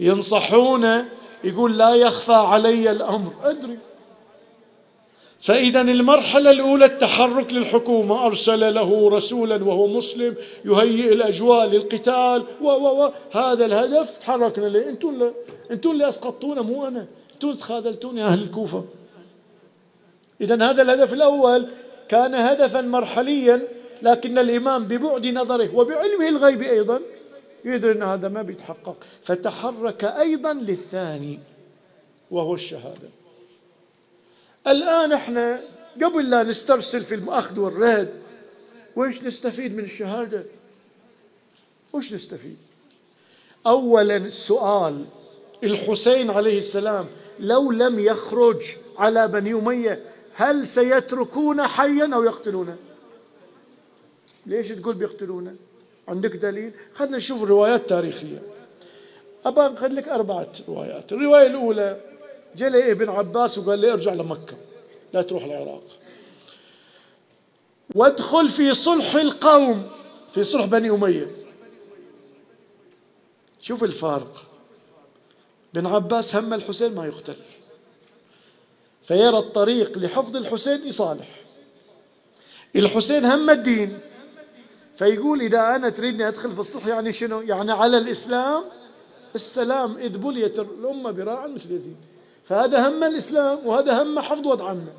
ينصحونه 0.00 1.08
يقول 1.44 1.78
لا 1.78 1.94
يخفى 1.94 2.32
علي 2.32 2.90
الأمر. 2.90 3.32
أدري. 3.42 3.78
فاذا 5.40 5.80
المرحلة 5.80 6.50
الأولى 6.50 6.84
التحرك 6.84 7.52
للحكومة. 7.52 8.26
أرسل 8.26 8.74
له 8.74 9.10
رسولا 9.10 9.64
وهو 9.64 9.86
مسلم 9.86 10.34
يهيئ 10.64 11.12
الأجواء 11.12 11.66
للقتال 11.66 12.44
و 12.62 12.66
و 12.66 13.04
و 13.04 13.12
هذا 13.32 13.66
الهدف. 13.66 14.18
تحركنا 14.18 14.66
ليه؟ 14.66 14.88
أنتم 14.88 15.08
اللي 15.08 15.32
أنتم 15.70 15.90
اللي 15.90 16.08
أسقطتونا 16.08 16.62
مو 16.62 16.86
أنا. 16.86 17.06
أنتم 17.34 17.54
تخاذلتوني 17.54 18.24
أهل 18.24 18.42
الكوفة. 18.42 18.84
اذا 20.40 20.70
هذا 20.70 20.82
الهدف 20.82 21.12
الأول 21.12 21.68
كان 22.08 22.34
هدفا 22.34 22.80
مرحليا 22.80 23.62
لكن 24.04 24.38
الإمام 24.38 24.84
ببعد 24.84 25.26
نظره 25.26 25.74
وبعلمه 25.74 26.28
الغيب 26.28 26.62
أيضا 26.62 27.00
يدري 27.64 27.92
أن 27.92 28.02
هذا 28.02 28.28
ما 28.28 28.42
بيتحقق. 28.42 28.96
فتحرك 29.22 30.04
أيضا 30.04 30.52
للثاني 30.52 31.40
وهو 32.30 32.54
الشهادة. 32.54 33.08
الآن 34.66 35.12
إحنا 35.12 35.60
قبل 36.02 36.30
لا 36.30 36.42
نسترسل 36.42 37.02
في 37.02 37.14
الأخذ 37.14 37.58
والرد 37.58 38.14
وإيش 38.96 39.22
نستفيد 39.22 39.76
من 39.76 39.84
الشهادة؟ 39.84 40.44
وش 41.92 42.12
نستفيد؟ 42.12 42.56
أولا 43.66 44.16
السؤال 44.16 45.04
الحسين 45.64 46.30
عليه 46.30 46.58
السلام 46.58 47.06
لو 47.40 47.72
لم 47.72 48.00
يخرج 48.00 48.62
على 48.98 49.28
بني 49.28 49.54
أمية 49.54 50.00
هل 50.34 50.68
سيتركون 50.68 51.62
حيا 51.62 52.10
أو 52.14 52.24
يقتلونه؟ 52.24 52.76
ليش 54.46 54.68
تقول 54.68 54.94
بيقتلونه 54.94 55.56
عندك 56.08 56.36
دليل؟ 56.36 56.72
خلينا 56.92 57.16
نشوف 57.16 57.42
روايات 57.42 57.88
تاريخية 57.88 58.42
أبا 59.44 59.68
نخلي 59.68 59.94
لك 59.94 60.08
أربعة 60.08 60.52
روايات. 60.68 61.12
الرواية 61.12 61.46
الأولى 61.46 62.00
جاء 62.56 62.90
ابن 62.90 63.08
عباس 63.08 63.58
وقال 63.58 63.78
لي 63.78 63.92
ارجع 63.92 64.12
لمكة 64.12 64.56
لا 65.12 65.22
تروح 65.22 65.44
العراق. 65.44 65.84
وادخل 67.94 68.48
في 68.48 68.74
صلح 68.74 69.14
القوم 69.14 69.90
في 70.32 70.44
صلح 70.44 70.64
بني 70.64 70.90
أمية. 70.90 71.30
شوف 73.60 73.84
الفارق. 73.84 74.44
بن 75.74 75.86
عباس 75.86 76.36
هم 76.36 76.54
الحسين 76.54 76.94
ما 76.94 77.06
يقتل. 77.06 77.36
فيرى 79.02 79.38
الطريق 79.38 79.98
لحفظ 79.98 80.36
الحسين 80.36 80.80
لصالح 80.80 81.28
الحسين 82.76 83.24
هم 83.24 83.50
الدين. 83.50 83.98
فيقول 84.96 85.40
إذا 85.40 85.76
أنا 85.76 85.88
تريدني 85.88 86.28
أدخل 86.28 86.52
في 86.52 86.60
الصلح 86.60 86.86
يعني 86.86 87.12
شنو؟ 87.12 87.40
يعني 87.40 87.72
على 87.72 87.98
الإسلام 87.98 88.62
السلام 89.34 89.96
إذ 89.96 90.18
بليت 90.18 90.58
الأمة 90.58 91.10
براعا 91.10 91.46
مثل 91.46 91.72
يزيد. 91.72 91.96
فهذا 92.44 92.88
هم 92.88 93.04
الإسلام 93.04 93.66
وهذا 93.66 94.02
هم 94.02 94.20
حفظ 94.20 94.46
وضع 94.46 94.70
عمه 94.70 94.92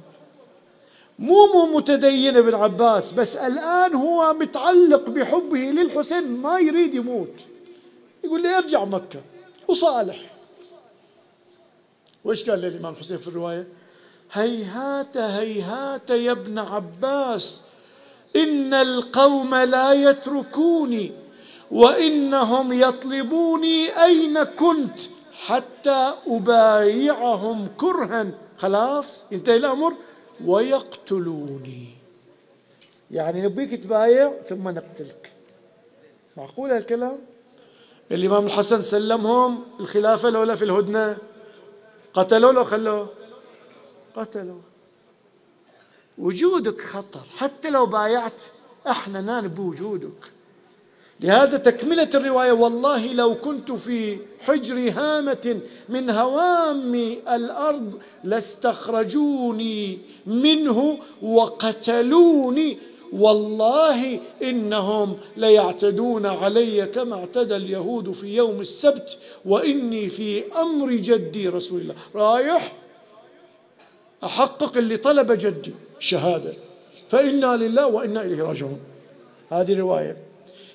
مو 1.20 1.46
مو 1.54 1.78
متدين 1.78 2.38
ابن 2.38 2.56
عباس 2.56 3.12
بس 3.12 3.36
الآن 3.36 3.96
هو 3.96 4.34
متعلق 4.34 5.10
بحبه 5.10 5.58
للحسين 5.58 6.28
ما 6.38 6.60
يريد 6.60 6.96
يموت. 6.96 7.42
يقول 8.24 8.42
لي 8.42 8.58
ارجع 8.58 8.86
مكة 8.86 9.22
وصالح. 9.68 10.32
وإيش 12.24 12.50
قال 12.50 12.60
للإمام 12.60 12.94
الحسين 12.94 13.18
في 13.18 13.28
الرواية؟ 13.28 13.68
هيهات 14.32 15.18
هيهات 15.18 16.10
يا 16.10 16.32
ابن 16.32 16.60
عباس. 16.60 17.64
إن 18.36 18.74
القوم 18.74 19.56
لا 19.56 19.94
يتركوني 19.94 21.12
وإنهم 21.72 22.74
يطلبوني 22.74 24.04
أين 24.04 24.44
كنت 24.44 25.00
حتى 25.46 26.14
أبايعهم 26.28 27.68
كرها. 27.78 28.28
خلاص 28.58 29.24
انتهي 29.34 29.56
الأمر. 29.56 29.94
ويقتلوني. 30.46 31.88
يعني 33.12 33.42
نبيك 33.42 33.84
تبايع 33.84 34.32
ثم 34.42 34.70
نقتلك. 34.70 35.32
معقول 36.38 36.72
هالكلام؟ 36.72 37.18
الإمام 38.12 38.46
الحسن 38.46 38.82
سلمهم 38.82 39.64
الخلافة 39.80 40.30
لولا 40.30 40.56
في 40.56 40.66
الهدنة. 40.66 41.18
قتلوا 42.14 42.52
لو 42.52 42.64
خلوه. 42.64 43.10
قتلوا. 44.16 44.62
وجودك 46.18 46.82
خطر. 46.82 47.24
حتى 47.38 47.70
لو 47.70 47.86
بايعت 47.86 48.42
إحنا 48.88 49.22
نان 49.22 49.48
بوجودك. 49.48 50.36
لهذا 51.20 51.58
تكملة 51.58 52.10
الرواية 52.14 52.52
والله 52.52 53.14
لو 53.14 53.36
كنت 53.36 53.72
في 53.72 54.18
حجر 54.40 54.92
هامة 54.92 55.60
من 55.90 56.10
هوام 56.10 56.96
الأرض 57.28 58.00
لاستخرجوني 58.24 59.98
منه 60.28 61.00
وقتلوني 61.22 62.78
والله 63.14 64.20
إنهم 64.44 65.18
ليعتدون 65.38 66.26
علي 66.26 66.86
كما 66.86 67.16
اعتدى 67.16 67.56
اليهود 67.56 68.12
في 68.12 68.36
يوم 68.36 68.62
السبت 68.62 69.18
وإني 69.46 70.10
في 70.10 70.54
أمر 70.54 70.92
جدي 70.92 71.50
رسول 71.50 71.82
الله. 71.82 71.96
رايح؟ 72.16 72.74
أحقق 74.24 74.78
اللي 74.78 74.98
طلب 74.98 75.32
جدي. 75.32 75.74
شهادة. 76.00 76.54
فإنا 77.10 77.56
لله 77.56 77.88
وإنا 77.88 78.22
إليه 78.22 78.44
راجعون. 78.44 78.80
هذه 79.50 79.80
رواية. 79.80 80.18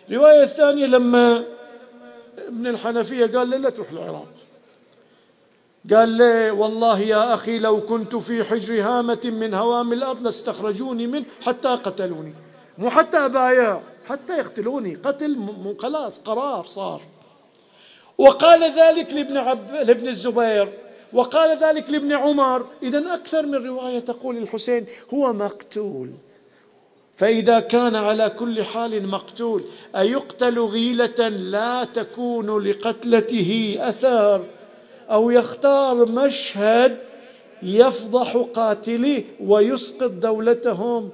الرواية 0.08 0.42
الثانية 0.42 0.86
لما 0.86 1.44
ابن 2.38 2.66
الحنفية 2.66 3.26
قال 3.26 3.50
له 3.50 3.56
لا 3.56 3.70
تروح 3.70 3.90
العراق. 3.90 4.28
قال 5.92 6.08
لي 6.08 6.50
والله 6.50 7.00
يا 7.00 7.34
أخي 7.34 7.58
لو 7.58 7.80
كنت 7.80 8.16
في 8.16 8.44
حجر 8.44 8.82
هامة 8.82 9.20
من 9.24 9.54
هوام 9.54 9.92
الأرض 9.92 10.22
لاستخرجوني 10.22 11.06
منه 11.06 11.24
حتى 11.42 11.68
قتلوني. 11.68 12.34
مو 12.78 12.90
حتى 12.90 13.16
أبايع 13.16 13.80
حتى 14.08 14.38
يقتلوني. 14.38 14.94
قتل 14.94 15.36
خلاص 15.78 16.20
قرار 16.20 16.64
صار. 16.64 17.02
وقال 18.18 18.62
ذلك 18.62 19.12
لابن, 19.12 19.36
عب... 19.36 19.70
لابن 19.74 20.08
الزبير. 20.08 20.68
وقال 21.12 21.58
ذلك 21.58 21.90
لابن 21.90 22.12
عمر. 22.12 22.66
إذا 22.82 23.14
أكثر 23.14 23.46
من 23.46 23.66
رواية 23.66 23.98
تقول 23.98 24.36
الحسين 24.36 24.86
هو 25.14 25.32
مقتول. 25.32 26.10
فإذا 27.16 27.60
كان 27.60 27.96
على 27.96 28.30
كل 28.30 28.62
حال 28.62 29.08
مقتول 29.08 29.64
أيقتل 29.96 30.58
غيلة 30.58 31.28
لا 31.28 31.84
تكون 31.84 32.64
لقتلته 32.64 33.76
أثار 33.80 34.44
أو 35.10 35.30
يختار 35.30 36.06
مشهد 36.06 36.98
يفضح 37.62 38.36
قاتليه 38.36 39.24
ويسقط 39.40 40.10
دولتهم 40.10 41.10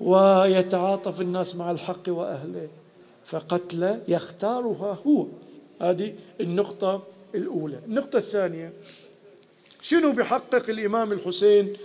ويتعاطف 0.00 1.20
الناس 1.20 1.56
مع 1.56 1.70
الحق 1.70 2.02
وأهله. 2.08 2.68
فقتل 3.24 3.98
يختارها 4.08 4.98
هو. 5.06 5.26
هذه 5.80 6.12
النقطة 6.40 7.02
الأولى. 7.34 7.78
النقطة 7.88 8.16
الثانية 8.16 8.72
شنو 9.84 10.12
بحقق 10.12 10.70
الإمام 10.70 11.12
الحسين 11.12 11.76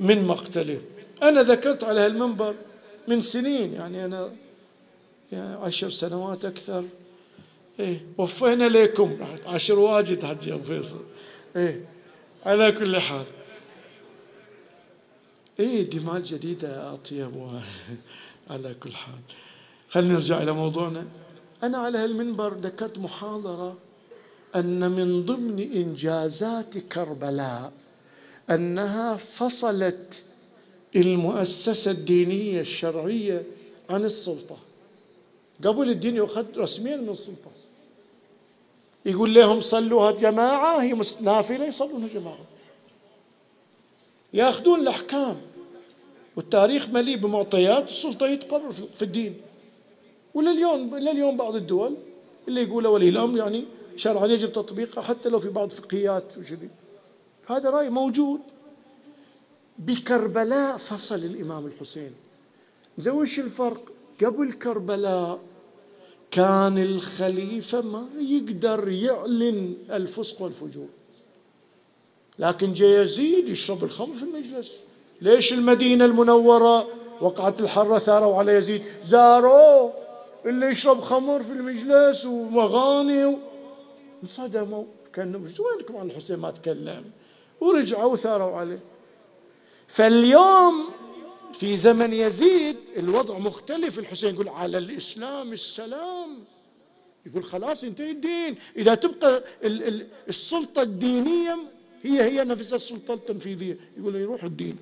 من 0.00 0.26
مقتله؟ 0.26 0.80
أنا 1.22 1.42
ذكرت 1.42 1.84
على 1.84 2.00
هالمنبر 2.00 2.54
من 3.08 3.20
سنين 3.20 3.74
يعني 3.74 4.04
أنا 4.04 4.30
يعني 5.32 5.54
عشر 5.54 5.90
سنوات 5.90 6.44
أكثر. 6.44 6.84
إيه 7.80 8.06
وفينا 8.18 8.68
لكم 8.68 9.18
عشر 9.46 9.78
واجد 9.78 10.24
حجي 10.24 10.54
أبو 10.54 10.62
فيصل. 10.62 11.00
إيه 11.56 11.84
على 12.46 12.72
كل 12.72 12.98
حال. 12.98 13.26
إيه 15.60 15.90
دماء 15.90 16.20
جديدة 16.20 16.92
أطيب 16.92 17.60
على 18.50 18.74
كل 18.80 18.92
حال. 18.92 19.20
خلينا 19.90 20.14
نرجع 20.14 20.42
إلى 20.42 20.52
موضوعنا. 20.52 21.06
أنا 21.62 21.78
على 21.78 21.98
هالمنبر 21.98 22.54
ذكرت 22.54 22.98
محاضرة 22.98 23.76
أن 24.56 24.90
من 24.90 25.24
ضمن 25.26 25.60
إنجازات 25.60 26.78
كربلاء 26.78 27.72
أنها 28.50 29.16
فصلت 29.16 30.22
المؤسسة 30.96 31.90
الدينية 31.90 32.60
الشرعية 32.60 33.42
عن 33.90 34.04
السلطة. 34.04 34.56
قبل 35.64 35.90
الدين 35.90 36.16
يؤخذ 36.16 36.46
رسميا 36.56 36.96
من 36.96 37.08
السلطة. 37.08 37.50
يقول 39.06 39.34
لهم 39.34 39.60
صلوها 39.60 40.10
جماعة 40.10 40.82
هي 40.82 40.96
نافلة 41.20 41.64
يصلونها 41.64 42.08
جماعة. 42.08 42.44
ياخذون 44.34 44.80
الأحكام. 44.80 45.36
والتاريخ 46.36 46.88
مليء 46.88 47.16
بمعطيات 47.16 47.88
السلطة 47.88 48.26
يتقرر 48.26 48.72
في 48.72 49.02
الدين. 49.02 49.36
ولليوم 50.34 50.96
لليوم 50.96 51.36
بعض 51.36 51.56
الدول 51.56 51.96
اللي 52.48 52.62
يقول 52.62 52.86
ولي 52.86 53.08
الأمر 53.08 53.38
يعني 53.38 53.64
شرعا 53.98 54.26
يجب 54.26 54.52
تطبيقها 54.52 55.02
حتى 55.02 55.28
لو 55.28 55.40
في 55.40 55.48
بعض 55.48 55.70
فقهيات 55.70 56.38
وشذي 56.38 56.68
هذا 57.46 57.70
رأي 57.70 57.90
موجود. 57.90 58.40
بكربلاء 59.78 60.76
فصل 60.76 61.14
الإمام 61.14 61.66
الحسين. 61.66 62.12
زي 62.98 63.10
وش 63.10 63.38
الفرق. 63.38 63.82
قبل 64.24 64.52
كربلاء 64.52 65.38
كان 66.30 66.78
الخليفة 66.78 67.80
ما 67.80 68.06
يقدر 68.18 68.88
يعلن 68.88 69.74
الفسق 69.90 70.42
والفجور. 70.42 70.88
لكن 72.38 72.72
جاء 72.72 73.02
يزيد 73.02 73.48
يشرب 73.48 73.84
الخمر 73.84 74.14
في 74.16 74.22
المجلس. 74.22 74.76
ليش 75.20 75.52
المدينة 75.52 76.04
المنورة؟ 76.04 76.88
وقعت 77.20 77.60
الحرة 77.60 77.98
ثاروا 77.98 78.36
على 78.36 78.52
يزيد. 78.52 78.82
زاروه 79.02 79.92
اللي 80.46 80.66
يشرب 80.66 81.00
خمر 81.00 81.42
في 81.42 81.52
المجلس 81.52 82.26
ومغاني 82.26 83.38
انصدموا 84.22 84.84
كانوا 85.12 85.40
وينكم 85.40 85.96
عن 85.96 86.06
الحسين 86.06 86.36
ما 86.36 86.50
تكلم؟ 86.50 87.04
ورجعوا 87.60 88.12
وثاروا 88.12 88.56
عليه. 88.56 88.78
فاليوم 89.88 90.88
في 91.54 91.76
زمن 91.76 92.12
يزيد 92.12 92.76
الوضع 92.96 93.38
مختلف. 93.38 93.98
الحسين 93.98 94.34
يقول 94.34 94.48
على 94.48 94.78
الإسلام 94.78 95.52
السلام. 95.52 96.44
يقول 97.26 97.44
خلاص 97.44 97.84
انتهي 97.84 98.10
الدين. 98.10 98.56
إذا 98.76 98.94
تبقى 98.94 99.44
السلطة 100.28 100.82
الدينية 100.82 101.58
هي 102.02 102.22
هي 102.22 102.44
نفسها 102.44 102.76
السلطة 102.76 103.14
التنفيذية. 103.14 103.78
يقول 103.98 104.16
يروح 104.16 104.44
الدين. 104.44 104.76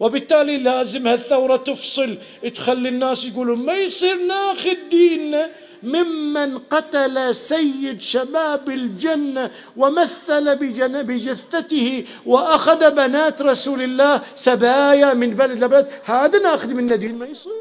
وبالتالي 0.00 0.58
لازم 0.58 1.06
هالثورة 1.06 1.56
تفصل. 1.56 2.18
تخلي 2.54 2.88
الناس 2.88 3.24
يقولوا 3.24 3.56
ما 3.56 3.74
يصير 3.74 4.16
ناخذ 4.24 4.76
ديننا 4.90 5.50
ممن 5.82 6.58
قتل 6.58 7.34
سيد 7.34 8.00
شباب 8.00 8.70
الجنة 8.70 9.50
ومثل 9.76 10.56
بجثته 11.02 12.04
وأخذ 12.26 12.90
بنات 12.90 13.42
رسول 13.42 13.82
الله 13.82 14.22
سبايا 14.36 15.14
من 15.14 15.30
بلد 15.30 15.64
لبلد 15.64 15.90
هذا 16.04 16.38
ناخذ 16.38 16.68
من 16.74 16.98
دين 16.98 17.14
ما 17.18 17.26
يصير 17.26 17.52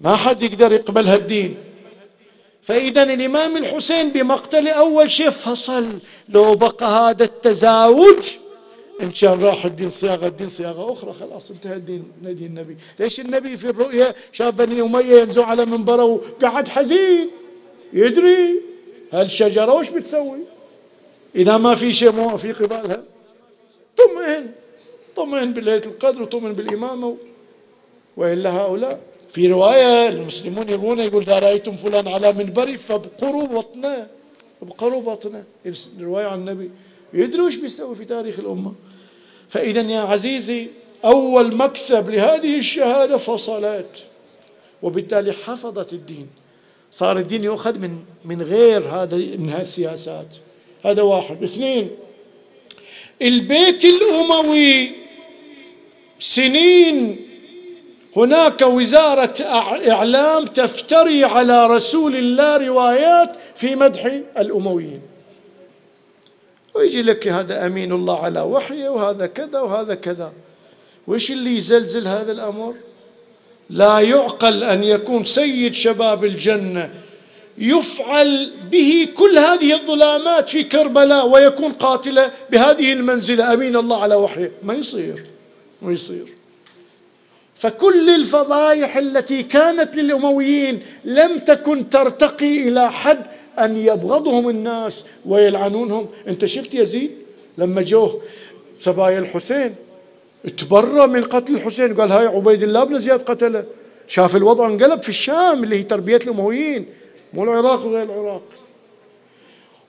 ما 0.00 0.16
حد 0.16 0.42
يقدر 0.42 0.72
يقبل 0.72 1.06
هالدين. 1.06 1.56
فإذا 2.62 3.02
الإمام 3.02 3.56
الحسين 3.56 4.10
بمقتل 4.10 4.68
أول 4.68 5.10
شيء 5.10 5.30
فصل. 5.30 5.98
لو 6.28 6.54
بقى 6.54 6.86
هذا 6.86 7.24
التزاوج 7.24 8.43
إن 9.02 9.10
كان 9.10 9.42
راح 9.42 9.64
الدين 9.64 9.90
صياغة 9.90 10.26
الدين 10.26 10.48
صياغة 10.48 10.92
أخرى 10.92 11.12
خلاص 11.12 11.50
انتهى 11.50 11.76
الدين 11.76 12.12
نادي 12.22 12.46
النبي. 12.46 12.76
ليش 12.98 13.20
النبي 13.20 13.56
في 13.56 13.70
الرؤيا 13.70 14.14
شاف 14.32 14.54
بني 14.54 14.80
أمية 14.80 15.20
ينزو 15.20 15.42
على 15.42 15.64
منبره 15.64 16.04
وقعد 16.04 16.68
حزين؟ 16.68 17.30
يدري. 17.92 18.60
هالشجرة 19.12 19.72
وش 19.72 19.88
بتسوي؟ 19.88 20.38
إذا 21.34 21.56
ما 21.58 21.74
في 21.74 21.94
شيء 21.94 22.12
مو 22.12 22.36
في 22.36 22.52
قبالها 22.52 23.02
طمئن. 23.98 24.50
طمئن 25.16 25.52
بليلة 25.52 25.86
القدر 25.86 26.22
وطمئن 26.22 26.52
بالإمامة 26.52 27.16
وإلا 28.16 28.50
هؤلاء. 28.50 29.00
في 29.32 29.52
رواية 29.52 30.08
المسلمون 30.08 30.68
يقولون 30.68 31.00
يقول 31.00 31.22
إذا 31.22 31.38
رأيتم 31.38 31.76
فلان 31.76 32.08
على 32.08 32.32
منبري 32.32 32.76
فابقروا 32.76 33.42
بطنه. 33.42 34.06
ابقروا 34.62 35.02
بطنه. 35.02 35.44
الرواية 35.98 36.26
عن 36.26 36.38
النبي. 36.38 36.70
يدري 37.14 37.42
وش 37.42 37.56
بيسوي 37.56 37.94
في 37.94 38.04
تاريخ 38.04 38.38
الأمة. 38.38 38.72
فإذا 39.48 39.80
يا 39.80 40.00
عزيزي 40.00 40.68
أول 41.04 41.56
مكسب 41.56 42.10
لهذه 42.10 42.58
الشهادة 42.58 43.16
فصلت 43.16 44.06
وبالتالي 44.82 45.32
حفظت 45.32 45.92
الدين. 45.92 46.28
صار 46.90 47.18
الدين 47.18 47.44
يؤخذ 47.44 47.78
من 47.78 47.98
من 48.24 48.42
غير 48.42 48.82
هذا 48.82 49.16
من 49.16 49.50
هذه 49.50 49.62
السياسات. 49.62 50.26
هذا 50.84 51.02
واحد. 51.02 51.42
اثنين 51.42 51.90
البيت 53.22 53.84
الأموي 53.84 54.90
سنين 56.20 57.16
هناك 58.16 58.62
وزارة 58.62 59.34
إعلام 59.90 60.44
تفتري 60.44 61.24
على 61.24 61.66
رسول 61.66 62.16
الله 62.16 62.56
روايات 62.56 63.36
في 63.56 63.74
مدح 63.74 64.20
الأمويين. 64.38 65.00
ويجي 66.74 67.02
لك 67.02 67.28
هذا 67.28 67.66
أمين 67.66 67.92
الله 67.92 68.24
على 68.24 68.40
وحيه 68.40 68.88
وهذا 68.88 69.26
كذا 69.26 69.60
وهذا 69.60 69.94
كذا. 69.94 70.32
وإيش 71.06 71.30
اللي 71.30 71.56
يزلزل 71.56 72.08
هذا 72.08 72.32
الأمر؟ 72.32 72.74
لا 73.70 74.00
يعقل 74.00 74.64
أن 74.64 74.84
يكون 74.84 75.24
سيد 75.24 75.74
شباب 75.74 76.24
الجنة 76.24 76.90
يفعل 77.58 78.52
به 78.70 79.08
كل 79.14 79.38
هذه 79.38 79.72
الظلامات 79.74 80.48
في 80.48 80.64
كربلاء 80.64 81.28
ويكون 81.28 81.72
قاتلا 81.72 82.30
بهذه 82.50 82.92
المنزلة. 82.92 83.52
أمين 83.52 83.76
الله 83.76 84.02
على 84.02 84.14
وحيه. 84.14 84.52
ما 84.62 84.74
يصير. 84.74 85.24
ما 85.82 85.92
يصير. 85.92 86.34
فكل 87.56 88.10
الفضايح 88.10 88.96
التي 88.96 89.42
كانت 89.42 89.96
للأمويين 89.96 90.82
لم 91.04 91.38
تكن 91.38 91.90
ترتقي 91.90 92.68
إلى 92.68 92.92
حد 92.92 93.26
أن 93.58 93.76
يبغضهم 93.76 94.48
الناس 94.48 95.04
ويلعنونهم. 95.26 96.06
أنت 96.28 96.44
شفت 96.44 96.74
يزيد 96.74 97.10
لما 97.58 97.82
جوه 97.82 98.20
سبايا 98.78 99.18
الحسين؟ 99.18 99.74
تبرى 100.58 101.06
من 101.06 101.22
قتل 101.22 101.54
الحسين. 101.54 101.94
قال 101.94 102.12
هاي 102.12 102.26
عبيد 102.26 102.62
الله 102.62 102.84
بن 102.84 103.00
زياد 103.00 103.22
قتله. 103.22 103.64
شاف 104.08 104.36
الوضع 104.36 104.66
انقلب 104.66 105.02
في 105.02 105.08
الشام 105.08 105.64
اللي 105.64 105.76
هي 105.76 105.82
تربية 105.82 106.16
الأمويين 106.16 106.86
مو 107.32 107.44
العراق 107.44 107.86
وغير 107.86 108.02
العراق. 108.02 108.42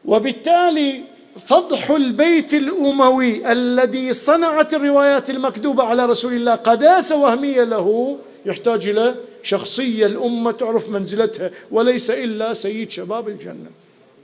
وبالتالي 0.06 1.02
فضح 1.48 1.92
البيت 1.92 2.54
الأموي 2.54 3.52
الذي 3.52 4.14
صنعت 4.14 4.74
الروايات 4.74 5.30
المكذوبة 5.30 5.84
على 5.84 6.06
رسول 6.06 6.34
الله 6.34 6.56
قداسة 6.56 7.16
وهمية 7.16 7.64
له 7.64 8.18
يحتاج 8.46 8.88
إلى 8.88 9.16
شخصية 9.46 10.06
الأمة 10.06 10.52
تعرف 10.52 10.90
منزلتها 10.90 11.52
وليس 11.72 12.10
إلا 12.10 12.54
سيد 12.54 12.92
شباب 12.92 13.30
الجنة. 13.30 13.70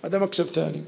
هذا 0.06 0.20
مكسب 0.20 0.46
ثاني. 0.46 0.84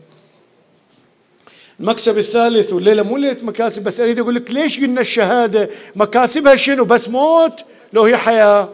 المكسب 1.79 2.17
الثالث 2.17 2.73
والليلة 2.73 3.03
مو 3.03 3.17
ليلة 3.17 3.37
مكاسب 3.43 3.83
بس 3.83 3.99
أريد 3.99 4.19
أقول 4.19 4.35
لك 4.35 4.51
ليش 4.51 4.79
قلنا 4.79 5.01
الشهادة؟ 5.01 5.69
مكاسبها 5.95 6.55
شنو؟ 6.55 6.85
بس 6.85 7.09
موت؟ 7.09 7.53
لو 7.93 8.03
هي 8.03 8.17
حياة. 8.17 8.69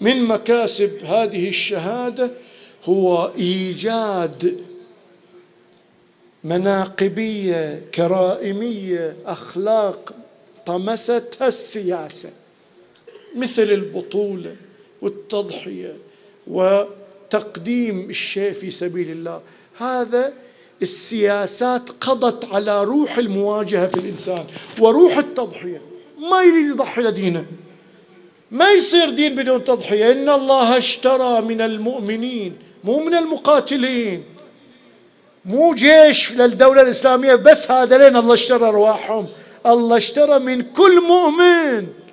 من 0.00 0.24
مكاسب 0.24 1.04
هذه 1.04 1.48
الشهادة 1.48 2.30
هو 2.84 3.32
إيجاد 3.38 4.60
مناقبية 6.44 7.82
كرائمية 7.94 9.16
أخلاق 9.26 10.12
طمستها 10.66 11.48
السياسة. 11.48 12.30
مثل 13.34 13.62
البطولة 13.62 14.56
والتضحية 15.02 15.96
وتقديم 16.46 18.10
الشيء 18.10 18.52
في 18.52 18.70
سبيل 18.70 19.10
الله. 19.10 19.40
هذا 19.78 20.32
السياسات 20.82 21.90
قضت 22.00 22.44
على 22.52 22.84
روح 22.84 23.18
المواجهة 23.18 23.86
في 23.86 23.94
الإنسان 23.94 24.44
وروح 24.78 25.18
التضحية. 25.18 25.82
ما 26.18 26.42
يريد 26.42 26.66
يضحي 26.66 27.02
لدينه 27.02 27.46
ما 28.50 28.70
يصير 28.70 29.10
دين 29.10 29.34
بدون 29.34 29.64
تضحية. 29.64 30.12
إن 30.12 30.30
الله 30.30 30.78
اشترى 30.78 31.40
من 31.40 31.60
المؤمنين 31.60 32.56
مو 32.84 33.04
من 33.04 33.14
المقاتلين. 33.14 34.24
مو 35.44 35.74
جيش 35.74 36.32
للدولة 36.32 36.82
الإسلامية 36.82 37.34
بس 37.34 37.70
هذا 37.70 38.08
الله 38.08 38.34
اشترى 38.34 38.68
أرواحهم. 38.68 39.26
الله 39.66 39.96
اشترى 39.96 40.38
من 40.38 40.60
كل 40.60 41.00
مؤمن. 41.02 42.03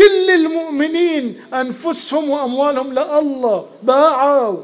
كل 0.00 0.30
المؤمنين 0.30 1.40
أنفسهم 1.54 2.30
وأموالهم 2.30 2.92
لله. 2.92 3.66
باعوا. 3.82 4.58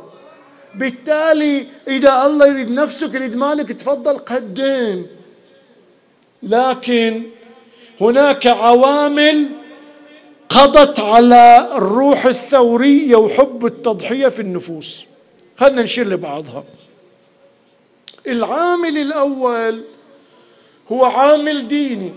بالتالي 0.75 1.67
إذا 1.89 2.27
الله 2.27 2.47
يريد 2.47 2.71
نفسك 2.71 3.15
يريد 3.15 3.37
مالك 3.37 3.73
تفضل 3.73 4.19
قدم. 4.19 5.07
لكن 6.43 7.23
هناك 8.01 8.47
عوامل 8.47 9.49
قضت 10.49 11.01
على 11.01 11.69
الروح 11.77 12.27
الثورية 12.27 13.17
وحب 13.17 13.67
التضحية 13.67 14.29
في 14.29 14.41
النفوس. 14.41 15.05
خلنا 15.59 15.83
نشير 15.83 16.09
لبعضها. 16.09 16.65
العامل 18.27 18.99
الأول 18.99 19.85
هو 20.93 21.05
عامل 21.05 21.69
ديني. 21.69 22.15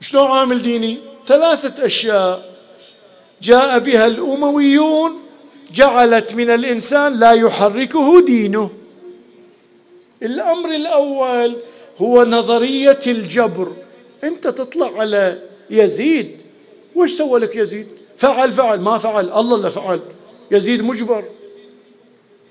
شلون 0.00 0.30
عامل 0.30 0.62
ديني؟ 0.62 1.07
ثلاثة 1.28 1.86
أشياء. 1.86 2.54
جاء 3.42 3.78
بها 3.78 4.06
الأمويون 4.06 5.18
جعلت 5.72 6.34
من 6.34 6.50
الإنسان 6.50 7.20
لا 7.20 7.32
يحركه 7.32 8.24
دينه. 8.24 8.70
الأمر 10.22 10.74
الأول 10.74 11.56
هو 11.98 12.24
نظرية 12.24 13.00
الجبر. 13.06 13.72
أنت 14.24 14.48
تطلع 14.48 15.00
على 15.00 15.38
يزيد. 15.70 16.36
وش 16.96 17.10
سوى 17.10 17.40
لك 17.40 17.56
يزيد؟ 17.56 17.86
فعل 18.16 18.52
فعل. 18.52 18.80
ما 18.80 18.98
فعل. 18.98 19.32
الله 19.32 19.56
اللي 19.56 19.70
فعل. 19.70 20.00
يزيد 20.50 20.82
مجبر. 20.82 21.24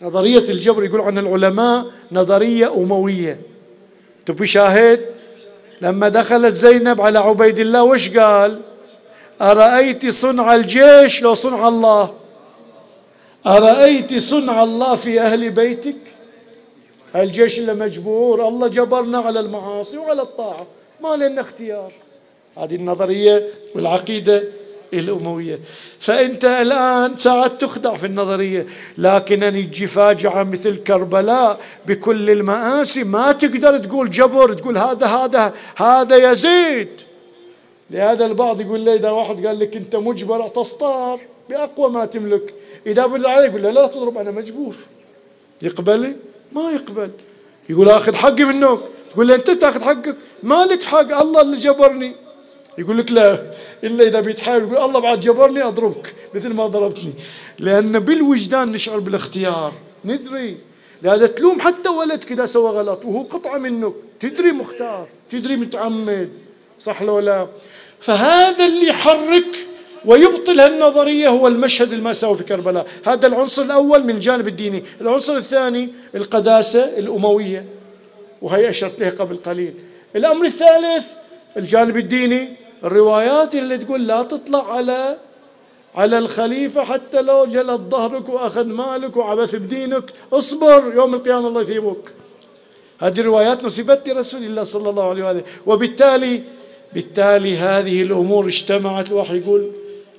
نظرية 0.01 0.49
الجبر 0.49 0.83
يقول 0.83 1.01
عن 1.01 1.17
العلماء 1.17 1.85
نظرية 2.11 2.73
أموية. 2.73 3.41
تبي 4.25 4.47
شاهد؟ 4.47 5.05
لما 5.81 6.09
دخلت 6.09 6.53
زينب 6.53 7.01
على 7.01 7.19
عبيد 7.19 7.59
الله 7.59 7.83
وش 7.83 8.09
قال؟ 8.09 8.61
أرأيت 9.41 10.09
صنع 10.09 10.55
الجيش 10.55 11.21
لو 11.21 11.33
صنع 11.33 11.67
الله؟ 11.67 12.13
أرأيت 13.47 14.17
صنع 14.17 14.63
الله 14.63 14.95
في 14.95 15.21
أهل 15.21 15.49
بيتك؟ 15.49 15.97
الجيش 17.15 17.59
اللي 17.59 17.73
مجبور 17.73 18.47
الله 18.47 18.67
جبرنا 18.67 19.17
على 19.17 19.39
المعاصي 19.39 19.97
وعلى 19.97 20.21
الطاعة 20.21 20.67
ما 21.03 21.15
لنا 21.15 21.41
اختيار. 21.41 21.91
هذه 22.57 22.75
النظرية 22.75 23.47
والعقيدة 23.75 24.43
الأموية. 24.93 25.59
فأنت 25.99 26.45
الآن 26.45 27.15
ساعات 27.15 27.61
تخدع 27.61 27.93
في 27.93 28.05
النظرية 28.05 28.67
لكن 28.97 29.43
أن 29.43 29.55
يجي 29.55 29.87
فاجعة 29.87 30.43
مثل 30.43 30.75
كربلاء 30.75 31.59
بكل 31.85 32.29
المآسي. 32.29 33.03
ما 33.03 33.31
تقدر 33.31 33.77
تقول 33.77 34.09
جبر 34.09 34.53
تقول 34.53 34.77
هذا 34.77 35.05
هذا 35.05 35.53
هذا 35.75 36.31
يزيد. 36.31 36.89
لهذا 37.91 38.25
البعض 38.25 38.61
يقول 38.61 38.79
لي 38.79 38.95
إذا 38.95 39.09
واحد 39.09 39.45
قال 39.45 39.59
لك 39.59 39.75
أنت 39.75 39.95
مجبر 39.95 40.47
تصطار 40.47 41.19
بأقوى 41.49 41.91
ما 41.91 42.05
تملك. 42.05 42.53
إذا 42.87 43.05
بالله 43.05 43.29
عليك 43.29 43.49
يقول 43.49 43.63
له 43.63 43.69
لا 43.69 43.87
تضرب 43.87 44.17
أنا 44.17 44.31
مجبور. 44.31 44.75
يقبل؟ 45.61 46.15
ما 46.51 46.71
يقبل. 46.71 47.11
يقول 47.69 47.89
أخذ 47.89 48.15
حقي 48.15 48.45
منك. 48.45 48.79
تقول 49.11 49.27
له 49.27 49.35
أنت 49.35 49.51
تأخذ 49.51 49.81
حقك؟ 49.81 50.15
مالك 50.43 50.83
حق؟ 50.83 51.19
الله 51.21 51.41
اللي 51.41 51.57
جبرني. 51.57 52.15
يقول 52.77 52.97
لك 52.97 53.11
لا. 53.11 53.53
إلا 53.83 54.03
إذا 54.03 54.19
بيتحايل 54.19 54.63
يقول 54.63 54.77
الله 54.77 54.99
بعد 54.99 55.19
جبرني 55.19 55.63
أضربك 55.63 56.15
مثل 56.35 56.53
ما 56.53 56.67
ضربتني. 56.67 57.13
لأن 57.59 57.99
بالوجدان 57.99 58.71
نشعر 58.71 58.99
بالاختيار. 58.99 59.73
ندري. 60.05 60.57
لهذا 61.03 61.27
تلوم 61.27 61.59
حتى 61.59 61.89
ولد 61.89 62.23
كذا 62.23 62.45
سوى 62.45 62.69
غلط 62.69 63.05
وهو 63.05 63.21
قطعة 63.21 63.57
منك. 63.57 63.93
تدري 64.19 64.51
مختار. 64.51 65.07
تدري 65.29 65.55
متعمد. 65.57 66.29
صح 66.79 67.01
لو 67.01 67.19
لا؟ 67.19 67.47
فهذا 67.99 68.65
اللي 68.65 68.87
يحرك 68.87 69.67
ويبطل 70.05 70.59
هالنظرية 70.59 71.29
هو 71.29 71.47
المشهد 71.47 71.93
المأساوي 71.93 72.37
في 72.37 72.43
كربلاء. 72.43 72.87
هذا 73.05 73.27
العنصر 73.27 73.61
الأول 73.61 74.03
من 74.03 74.09
الجانب 74.09 74.47
الديني. 74.47 74.83
العنصر 75.01 75.35
الثاني 75.35 75.89
القداسة 76.15 76.83
الأموية 76.83 77.65
وهي 78.41 78.69
أشرت 78.69 79.01
له 79.01 79.09
قبل 79.09 79.35
قليل. 79.35 79.73
الأمر 80.15 80.45
الثالث 80.45 81.05
الجانب 81.57 81.97
الديني 81.97 82.55
الروايات 82.83 83.55
اللي 83.55 83.77
تقول 83.77 84.07
لا 84.07 84.23
تطلع 84.23 84.73
على 84.73 85.17
على 85.95 86.17
الخليفة 86.17 86.83
حتى 86.83 87.21
لو 87.21 87.45
جلد 87.45 87.81
ظهرك 87.89 88.29
وأخذ 88.29 88.65
مالك 88.65 89.17
وعبث 89.17 89.55
بدينك. 89.55 90.03
اصبر 90.33 90.93
يوم 90.95 91.13
القيامة 91.13 91.47
الله 91.47 91.61
يثيبك. 91.61 92.13
هذه 92.99 93.19
الروايات 93.19 93.63
نسبت 93.63 94.09
لرسول 94.09 94.43
الله 94.43 94.63
صلى 94.63 94.89
الله 94.89 95.09
عليه 95.09 95.25
وآله. 95.25 95.43
وبالتالي 95.65 96.43
بالتالي 96.93 97.57
هذه 97.57 98.01
الأمور 98.01 98.47
اجتمعت 98.47 99.07
الواحد 99.09 99.35
يقول 99.35 99.71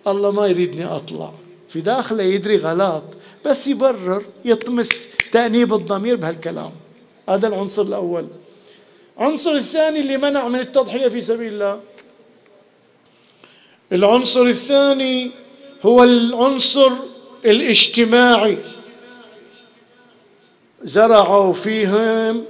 الله 0.07 0.31
ما 0.31 0.47
يريدني 0.47 0.85
أطلع. 0.85 1.33
في 1.69 1.81
داخله 1.81 2.23
يدري 2.23 2.57
غلط 2.57 3.05
بس 3.45 3.67
يبرر 3.67 4.25
يطمس 4.45 5.09
تأنيب 5.33 5.75
الضمير 5.75 6.17
بهالكلام. 6.17 6.73
هذا 7.29 7.49
العنصر 7.49 7.83
الأول. 7.83 8.27
العنصر 9.19 9.51
الثاني 9.51 10.01
اللي 10.01 10.17
منع 10.17 10.49
من 10.49 10.61
التضحية 10.61 11.09
في 11.09 11.21
سبيل 11.21 11.53
الله. 11.53 11.81
العنصر 13.93 14.43
الثاني 14.43 15.31
هو 15.83 16.05
العنصر 16.05 16.93
الاجتماعي. 17.45 18.59
زرعوا 20.83 21.53
فيهم 21.53 22.45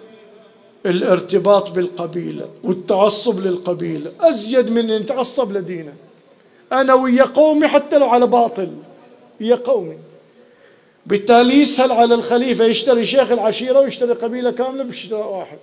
الارتباط 0.87 1.71
بالقبيلة 1.71 2.49
والتعصب 2.65 3.41
للقبيلة 3.41 4.11
أزيد 4.21 4.71
من 4.71 4.91
أن 4.91 5.03
يتعصب 5.03 5.53
لدينه. 5.53 5.95
أنا 6.73 6.95
ويا 6.95 7.25
قومي 7.25 7.69
حتى 7.69 7.99
لو 7.99 8.07
على 8.07 8.27
باطل 8.27 8.73
يا 9.41 9.57
قومي. 9.57 9.99
بالتالي 11.07 11.55
يسهل 11.55 11.93
على 11.93 12.15
الخليفة 12.15 12.65
يشتري 12.65 13.07
شيخ 13.07 13.31
العشيرة 13.31 13.81
ويشتري 13.81 14.13
قبيلة 14.13 14.51
كاملة 14.51 14.83
بشراء 14.83 15.29
واحد. 15.29 15.59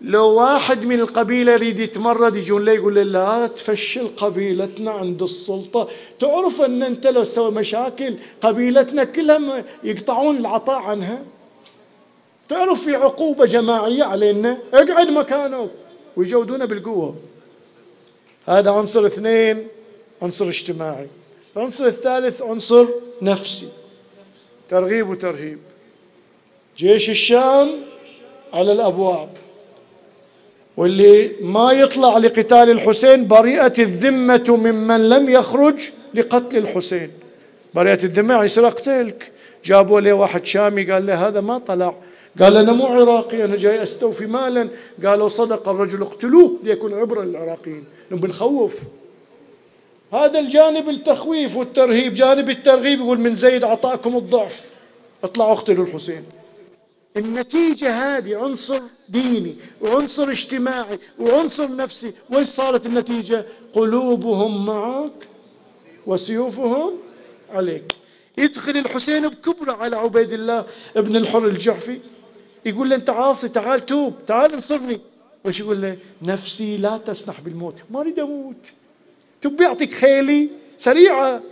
لو 0.00 0.28
واحد 0.28 0.84
من 0.84 1.00
القبيلة 1.00 1.52
يريد 1.52 1.78
يتمرد 1.78 2.36
يجون 2.36 2.64
له 2.64 2.72
يقول 2.72 2.94
له 2.94 3.02
لا 3.02 3.46
تفشل 3.46 4.08
قبيلتنا 4.16 4.90
عند 4.90 5.22
السلطة. 5.22 5.88
تعرف 6.20 6.60
أن 6.60 6.82
أنت 6.82 7.06
لو 7.06 7.24
سوى 7.24 7.50
مشاكل 7.50 8.14
قبيلتنا 8.40 9.04
كلها 9.04 9.64
يقطعون 9.84 10.36
العطاء 10.36 10.78
عنها؟ 10.78 11.24
تعرف 12.48 12.84
في 12.84 12.96
عقوبة 12.96 13.44
جماعية 13.44 14.04
علينا. 14.04 14.58
اقعد 14.74 15.08
مكانك 15.08 15.70
ويجودونا 16.16 16.64
بالقوة. 16.64 17.16
هذا 18.46 18.70
عنصر 18.70 19.06
اثنين 19.06 19.66
عنصر 20.22 20.48
اجتماعي. 20.48 21.06
العنصر 21.56 21.84
الثالث 21.84 22.42
عنصر 22.42 22.86
نفسي. 23.22 23.68
ترغيب 24.68 25.10
وترهيب. 25.10 25.58
جيش 26.76 27.10
الشام 27.10 27.70
على 28.52 28.72
الأبواب. 28.72 29.28
واللي 30.76 31.32
ما 31.40 31.72
يطلع 31.72 32.18
لقتال 32.18 32.70
الحسين 32.70 33.26
بريئة 33.26 33.74
الذمة 33.78 34.44
ممن 34.48 35.08
لم 35.08 35.30
يخرج 35.30 35.90
لقتل 36.14 36.56
الحسين. 36.56 37.10
بريئة 37.74 38.04
الذمة 38.04 38.34
يعني 38.34 38.50
اقتلك 38.56 39.32
جابوا 39.64 40.00
له 40.00 40.12
واحد 40.12 40.46
شامي 40.46 40.92
قال 40.92 41.06
له 41.06 41.28
هذا 41.28 41.40
ما 41.40 41.58
طلع. 41.58 41.94
قال 42.40 42.56
أنا 42.56 42.72
مو 42.72 42.86
عراقي 42.86 43.44
أنا 43.44 43.56
جاي 43.56 43.82
أستوفي 43.82 44.26
مالا. 44.26 44.68
قالوا 45.04 45.28
صدق 45.28 45.68
الرجل 45.68 46.02
اقتلوه 46.02 46.58
ليكون 46.62 46.94
عبرة 46.94 47.24
للعراقيين 47.24 47.84
بنخوف 48.10 48.80
هذا 50.12 50.38
الجانب 50.38 50.88
التخويف 50.88 51.56
والترهيب. 51.56 52.14
جانب 52.14 52.50
الترغيب 52.50 53.00
يقول 53.00 53.20
من 53.20 53.34
زيد 53.34 53.64
عطاكم 53.64 54.16
الضعف. 54.16 54.70
اطلعوا 55.24 55.52
اقتلوا 55.52 55.86
الحسين. 55.86 56.24
النتيجة 57.16 57.90
هذه 57.90 58.36
عنصر 58.36 58.80
ديني 59.08 59.56
وعنصر 59.80 60.28
اجتماعي 60.28 60.98
وعنصر 61.18 61.76
نفسي. 61.76 62.12
وإيش 62.30 62.48
صارت 62.48 62.86
النتيجة؟ 62.86 63.44
قلوبهم 63.72 64.66
معك 64.66 65.28
وسيوفهم 66.06 66.92
عليك. 67.50 67.92
يدخل 68.38 68.76
الحسين 68.76 69.28
بكبره 69.28 69.72
على 69.72 69.96
عبيد 69.96 70.32
الله 70.32 70.64
ابن 70.96 71.16
الحر 71.16 71.46
الجحفي 71.46 71.98
يقول 72.66 72.90
له 72.90 72.96
أنت 72.96 73.10
عاصي 73.10 73.48
تعال 73.48 73.86
توب 73.86 74.14
تعال 74.26 74.52
انصرني. 74.52 75.00
وش 75.44 75.60
يقول 75.60 75.82
له؟ 75.82 75.98
نفسي 76.22 76.76
لا 76.76 76.96
تسنح 76.98 77.40
بالموت. 77.40 77.74
ما 77.90 78.00
أريد 78.00 78.18
أموت. 78.18 78.72
تبي 79.40 79.64
يعطيك 79.64 79.92
خيلي 79.92 80.50
سريعة. 80.78 81.42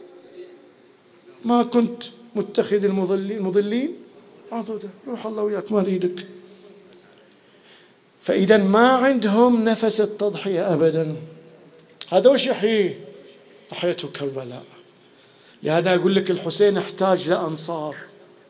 ما 1.44 1.62
كنت 1.62 2.02
متخذ 2.34 2.84
المضلين. 2.84 3.94
عضده 4.52 4.88
روح 5.08 5.26
الله 5.26 5.42
وياك 5.42 5.72
ما 5.72 5.80
أريدك. 5.80 6.26
فإذا 8.22 8.56
ما 8.56 8.88
عندهم 8.88 9.64
نفس 9.64 10.00
التضحية 10.00 10.74
أبدا. 10.74 11.16
هذا 12.12 12.30
وش 12.30 12.46
يحييه 12.46 12.98
أحيته 13.72 14.08
كربلاء. 14.08 14.64
لهذا 15.62 15.94
أقول 15.94 16.14
لك 16.14 16.30
الحسين 16.30 16.78
احتاج 16.78 17.28
لأنصار. 17.28 17.96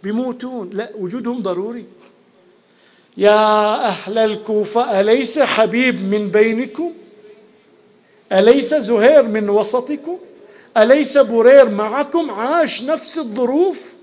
بيموتون. 0.03 0.71
لا 0.71 0.91
وجودهم 0.95 1.43
ضروري. 1.43 1.85
يا 3.17 3.75
أهل 3.87 4.19
الكوفة 4.19 5.01
أليس 5.01 5.39
حبيب 5.39 6.15
من 6.15 6.29
بينكم؟ 6.29 6.93
أليس 8.33 8.75
زهير 8.75 9.23
من 9.23 9.51
وسطكم؟ 9.51 10.19
أليس 10.77 11.19
برير 11.19 11.69
معكم؟ 11.69 12.31
عاش 12.31 12.83
نفس 12.83 13.19
الظروف؟ 13.19 13.95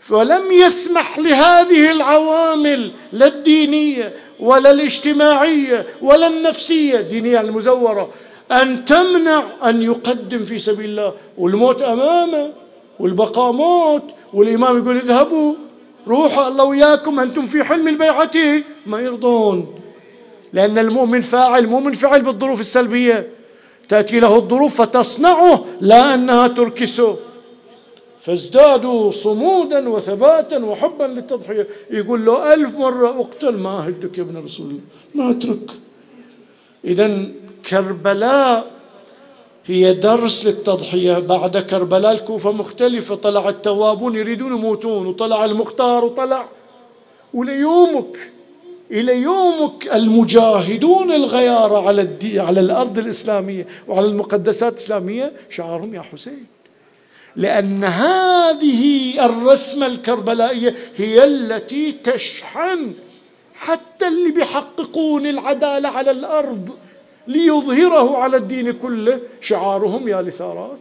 فلم 0.00 0.52
يسمح 0.52 1.18
لهذه 1.18 1.90
العوامل 1.90 2.92
لا 3.12 3.26
الدينية 3.26 4.14
ولا 4.40 4.70
الاجتماعية 4.70 5.86
ولا 6.02 6.26
النفسية 6.26 6.98
الدينية 6.98 7.40
المزورة 7.40 8.10
أن 8.52 8.84
تمنع 8.84 9.44
أن 9.64 9.82
يقدم 9.82 10.44
في 10.44 10.58
سبيل 10.58 10.90
الله. 10.90 11.14
والموت 11.38 11.82
أمامه 11.82 12.52
والبقاء 12.98 13.52
موت 13.52 14.02
والإمام 14.32 14.78
يقول 14.78 14.96
اذهبوا. 14.96 15.54
روحوا 16.08 16.48
الله 16.48 16.64
وياكم 16.64 17.20
أنتم 17.20 17.46
في 17.46 17.64
حلم 17.64 17.88
البيعة. 17.88 18.30
ما 18.86 19.00
يرضون. 19.00 19.80
لأن 20.52 20.78
المؤمن 20.78 21.20
فاعل 21.20 21.66
مو 21.66 21.80
منفعل 21.80 22.22
بالظروف 22.22 22.60
السلبية. 22.60 23.28
تأتي 23.88 24.20
له 24.20 24.36
الظروف 24.36 24.82
فتصنعه 24.82 25.64
لا 25.80 26.14
أنها 26.14 26.48
تركسه. 26.48 27.16
فازدادوا 28.20 29.10
صمودا 29.10 29.88
وثباتا 29.88 30.64
وحبا 30.64 31.04
للتضحية. 31.04 31.68
يقول 31.90 32.24
له 32.24 32.54
ألف 32.54 32.78
مرة 32.78 33.20
أقتل. 33.20 33.56
ما 33.56 33.86
أهدك 33.86 34.18
يا 34.18 34.22
ابن 34.22 34.44
رسول 34.44 34.66
الله. 34.66 34.80
ما 35.14 35.30
أترك. 35.30 35.70
إذا 36.84 37.24
كربلاء 37.70 38.70
هي 39.66 39.94
درس 39.94 40.46
للتضحية. 40.46 41.18
بعد 41.18 41.58
كربلاء 41.58 42.12
الكوفة 42.12 42.52
مختلفة. 42.52 43.14
طلع 43.14 43.48
التوابون 43.48 44.16
يريدون 44.16 44.54
يموتون 44.54 45.06
وطلع 45.06 45.44
المختار 45.44 46.04
وطلع. 46.04 46.48
وليومك 47.34 48.32
إلى 48.90 49.22
يومك 49.22 49.94
المجاهدون 49.94 51.12
الغيارة 51.12 51.86
على 51.88 52.02
الدي 52.02 52.40
على 52.40 52.60
الأرض 52.60 52.98
الإسلامية 52.98 53.66
وعلى 53.88 54.06
المقدسات 54.06 54.72
الإسلامية 54.72 55.32
شعارهم 55.50 55.94
يا 55.94 56.00
حسين. 56.00 56.46
لأن 57.36 57.84
هذه 57.84 59.24
الرسمة 59.26 59.86
الكربلائية 59.86 60.74
هي 60.96 61.24
التي 61.24 61.92
تشحن 61.92 62.92
حتى 63.54 64.08
اللي 64.08 64.30
بيحققون 64.30 65.26
العدالة 65.26 65.88
على 65.88 66.10
الأرض. 66.10 66.70
ليظهره 67.26 68.16
على 68.16 68.36
الدين 68.36 68.70
كله. 68.70 69.20
شعارهم 69.40 70.08
يا 70.08 70.22
لثارات. 70.22 70.78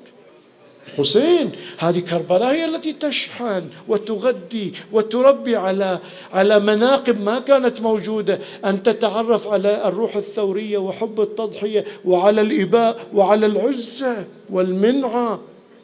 حسين 0.97 1.51
هذه 1.77 1.99
كربلاء 1.99 2.53
هي 2.53 2.65
التي 2.65 2.93
تشحن 2.93 3.69
وتغذي 3.87 4.73
وتربي 4.91 5.55
على 5.55 5.99
على 6.33 6.59
مناقب 6.59 7.21
ما 7.21 7.39
كانت 7.39 7.81
موجودة. 7.81 8.39
أن 8.65 8.83
تتعرف 8.83 9.47
على 9.47 9.87
الروح 9.87 10.15
الثورية 10.15 10.77
وحب 10.77 11.21
التضحية 11.21 11.85
وعلى 12.05 12.41
الإباء 12.41 13.07
وعلى 13.13 13.45
العزة 13.45 14.25
والمنعة. 14.49 15.39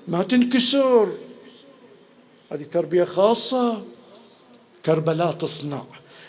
ما 0.07 0.23
تنكسر. 0.23 1.09
هذه 2.51 2.63
تربية 2.63 3.03
خاصة. 3.03 3.81
كربلاء 4.85 5.31
تصنع. 5.31 5.83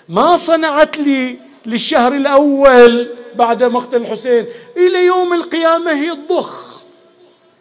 ما 0.09 0.37
صنعت 0.37 0.99
لي 0.99 1.39
للشهر 1.67 2.13
الأول 2.17 3.09
بعد 3.35 3.65
مقتل 3.65 3.97
الحسين. 3.97 4.47
إلى 4.77 5.07
يوم 5.07 5.33
القيامة 5.33 5.93
هي 5.93 6.13
الضخ 6.13 6.81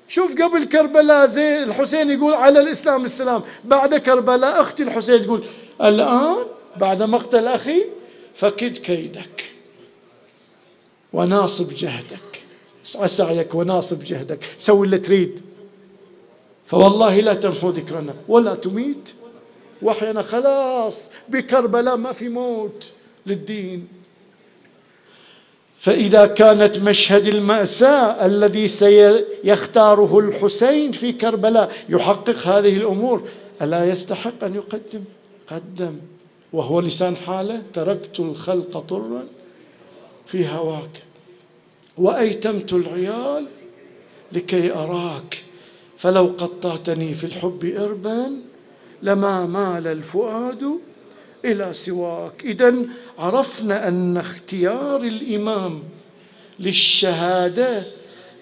شوف 0.07 0.41
قبل 0.41 0.63
كربلاء 0.63 1.27
زي 1.27 1.63
الحسين 1.63 2.11
يقول 2.11 2.33
على 2.33 2.59
الإسلام 2.59 3.05
السلام 3.05 3.41
بعد 3.63 3.95
كربلاء 3.95 4.61
أختي 4.61 4.83
الحسين 4.83 5.25
تقول 5.25 5.43
الآن 5.83 6.35
بعد 6.77 7.03
مقتل 7.03 7.47
أخي 7.47 7.85
فكد 8.35 8.77
كيدك 8.77 9.43
وناصب 11.13 11.73
جهدك. 11.73 12.41
اسعى 12.85 13.07
سعيك 13.07 13.55
وناصب 13.55 14.03
جهدك. 14.03 14.39
سوي 14.57 14.85
اللي 14.85 14.97
تريد. 14.97 15.41
فوالله 16.65 17.19
لا 17.19 17.33
تمحو 17.33 17.69
ذكرنا 17.69 18.15
ولا 18.27 18.55
تميت. 18.55 19.09
وحينا 19.81 20.21
خلاص 20.21 21.09
بكربلاء 21.29 21.97
ما 21.97 22.11
في 22.11 22.29
موت 22.29 22.91
للدين. 23.25 23.87
فإذا 25.79 26.25
كانت 26.25 26.79
مشهد 26.79 27.27
المأساة 27.27 28.25
الذي 28.25 28.67
سيختاره 28.67 30.19
الحسين 30.19 30.91
في 30.91 31.11
كربلاء 31.11 31.71
يحقق 31.89 32.47
هذه 32.47 32.77
الأمور 32.77 33.27
ألا 33.61 33.85
يستحق 33.85 34.43
أن 34.43 34.55
يقدم؟ 34.55 35.03
قدم. 35.47 35.95
وهو 36.53 36.79
لسان 36.79 37.15
حالة 37.15 37.61
تركت 37.73 38.19
الخلق 38.19 38.77
طرا 38.79 39.23
في 40.27 40.47
هواك. 40.47 41.03
وأيتمت 41.97 42.73
العيال 42.73 43.45
لكي 44.31 44.73
أراك. 44.73 45.43
فلو 45.97 46.25
قطعتني 46.25 47.13
في 47.13 47.23
الحب 47.23 47.73
إربا 47.77 48.31
لما 49.03 49.45
مال 49.45 49.87
الفؤاد 49.87 50.79
إلى 51.45 51.69
سواك. 51.73 52.43
إذا 52.45 52.75
عرفنا 53.17 53.87
أن 53.87 54.17
اختيار 54.17 55.01
الإمام 55.03 55.83
للشهادة 56.59 57.83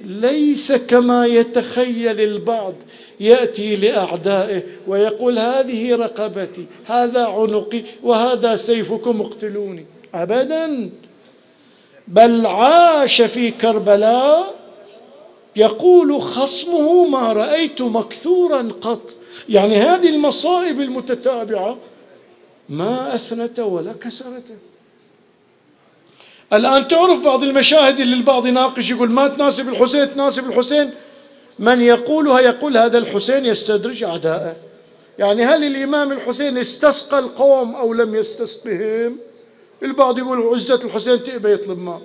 ليس 0.01 0.71
كما 0.71 1.25
يتخيل 1.25 2.21
البعض 2.21 2.73
يأتي 3.19 3.75
لأعدائه 3.75 4.63
ويقول 4.87 5.39
هذه 5.39 5.95
رقبتي 5.95 6.65
هذا 6.85 7.25
عنقي 7.25 7.83
وهذا 8.03 8.55
سيفكم 8.55 9.21
اقتلوني. 9.21 9.85
ابدا. 10.13 10.89
بل 12.07 12.45
عاش 12.45 13.21
في 13.21 13.51
كربلاء 13.51 14.55
يقول 15.55 16.21
خصمه 16.21 17.07
ما 17.07 17.33
رأيت 17.33 17.81
مكثورا 17.81 18.69
قط. 18.81 19.15
يعني 19.49 19.75
هذه 19.75 20.09
المصائب 20.09 20.81
المتتابعة 20.81 21.77
ما 22.69 23.15
أثنت 23.15 23.59
ولا 23.59 23.93
كسرته 23.93 24.55
الآن 26.53 26.87
تعرف 26.87 27.25
بعض 27.25 27.43
المشاهد 27.43 27.99
اللي 27.99 28.15
البعض 28.15 28.47
يناقش 28.47 28.91
يقول 28.91 29.11
ما 29.11 29.27
تناسب 29.27 29.69
الحسين 29.69 30.13
تناسب 30.13 30.49
الحسين. 30.49 30.91
من 31.59 31.81
يقولها؟ 31.81 32.39
يقول 32.39 32.77
هذا 32.77 32.97
الحسين 32.97 33.45
يستدرج 33.45 34.03
أعداءه. 34.03 34.55
يعني 35.19 35.43
هل 35.43 35.63
الإمام 35.63 36.11
الحسين 36.11 36.57
استسقى 36.57 37.19
القوم 37.19 37.75
أو 37.75 37.93
لم 37.93 38.15
يستسقهم؟ 38.15 39.17
البعض 39.83 40.19
يقول 40.19 40.41
عزة 40.41 40.79
الحسين 40.83 41.23
تئبى 41.23 41.53
يطلب 41.53 41.79
ماء. 41.79 42.01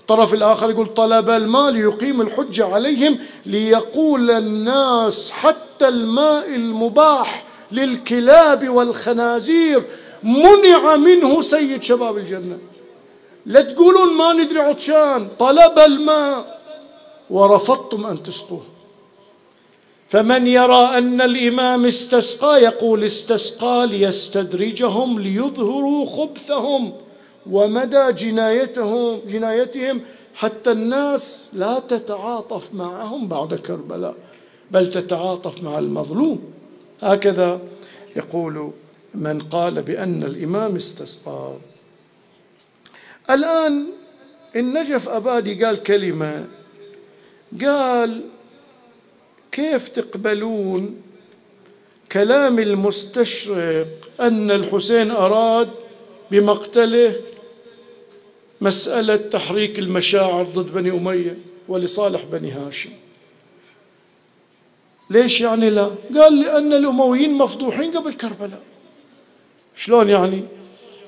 الطرف 0.00 0.34
الآخر 0.34 0.70
يقول 0.70 0.86
طلب 0.94 1.30
الماء 1.30 1.70
ليقيم 1.70 2.20
الحجة 2.20 2.66
عليهم 2.66 3.18
ليقول 3.46 4.30
الناس 4.30 5.30
حتى 5.30 5.88
الماء 5.88 6.54
المباح 6.54 7.44
للكلاب 7.72 8.68
والخنازير 8.68 9.84
منع 10.22 10.96
منه 10.96 11.40
سيد 11.40 11.82
شباب 11.82 12.18
الجنة. 12.18 12.58
لا 13.46 13.60
تقولون 13.60 14.12
ما 14.12 14.32
ندري 14.32 14.60
عطشان 14.60 15.28
طلب 15.38 15.78
الماء 15.78 16.60
ورفضتم 17.30 18.06
أن 18.06 18.22
تسقوه. 18.22 18.62
فمن 20.08 20.46
يرى 20.46 20.98
أن 20.98 21.20
الإمام 21.20 21.86
استسقى 21.86 22.62
يقول 22.62 23.04
استسقى 23.04 23.86
ليستدرجهم 23.86 25.20
ليظهروا 25.20 26.06
خبثهم 26.06 26.92
ومدى 27.50 28.12
جنايتهم 28.12 29.20
جنايتهم 29.26 30.00
حتى 30.34 30.72
الناس 30.72 31.48
لا 31.52 31.78
تتعاطف 31.78 32.74
معهم 32.74 33.28
بعد 33.28 33.54
كربلاء 33.54 34.14
بل 34.70 34.90
تتعاطف 34.90 35.62
مع 35.62 35.78
المظلوم. 35.78 36.40
هكذا 37.00 37.60
يقول 38.16 38.72
من 39.14 39.42
قال 39.42 39.82
بأن 39.82 40.22
الإمام 40.22 40.76
استسقى. 40.76 41.56
الآن 43.30 43.86
النجف 44.56 45.08
أبادي 45.08 45.64
قال 45.64 45.82
كلمة 45.82 46.44
قال 47.64 48.22
كيف 49.52 49.88
تقبلون 49.88 51.02
كلام 52.12 52.58
المستشرق 52.58 53.86
أن 54.20 54.50
الحسين 54.50 55.10
أراد 55.10 55.68
بمقتله 56.30 57.20
مسألة 58.60 59.16
تحريك 59.16 59.78
المشاعر 59.78 60.42
ضد 60.42 60.72
بني 60.72 60.90
أمية 60.90 61.38
ولصالح 61.68 62.24
بني 62.24 62.50
هاشم؟ 62.50 62.90
ليش 65.10 65.40
يعني 65.40 65.70
لا؟ 65.70 65.90
قال 66.16 66.40
لأن 66.40 66.72
الأمويين 66.72 67.34
مفضوحين 67.34 67.96
قبل 67.96 68.14
كربلاء. 68.14 68.62
شلون 69.76 70.08
يعني؟ 70.08 70.44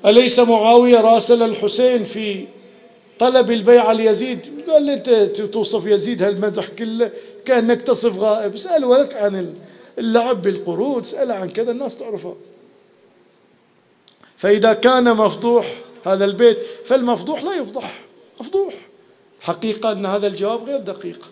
أليس 0.06 0.38
معاوية 0.38 1.00
راسل 1.00 1.42
الحسين 1.42 2.04
في 2.04 2.44
طلب 3.18 3.50
البيعة 3.50 3.92
ليزيد 3.92 4.40
قال 4.68 4.82
لي 4.82 4.94
أنت 4.94 5.10
توصف 5.40 5.86
يزيد 5.86 6.22
هالمدح 6.22 6.68
كله 6.68 7.10
كأنك 7.44 7.82
تصف 7.82 8.18
غائب. 8.18 8.54
اسأل 8.54 8.84
ولدك 8.84 9.16
عن 9.16 9.54
اللعب 9.98 10.42
بالقرود 10.42 11.02
اسأل 11.02 11.32
عن 11.32 11.50
كذا 11.50 11.70
الناس 11.70 11.96
تعرفه. 11.96 12.36
فإذا 14.36 14.72
كان 14.72 15.16
مفضوح 15.16 15.80
هذا 16.06 16.24
البيت 16.24 16.58
فالمفضوح 16.84 17.44
لا 17.44 17.54
يفضح. 17.54 18.04
مفضوح. 18.40 18.74
حقيقة 19.40 19.92
أن 19.92 20.06
هذا 20.06 20.26
الجواب 20.26 20.64
غير 20.64 20.78
دقيق. 20.78 21.30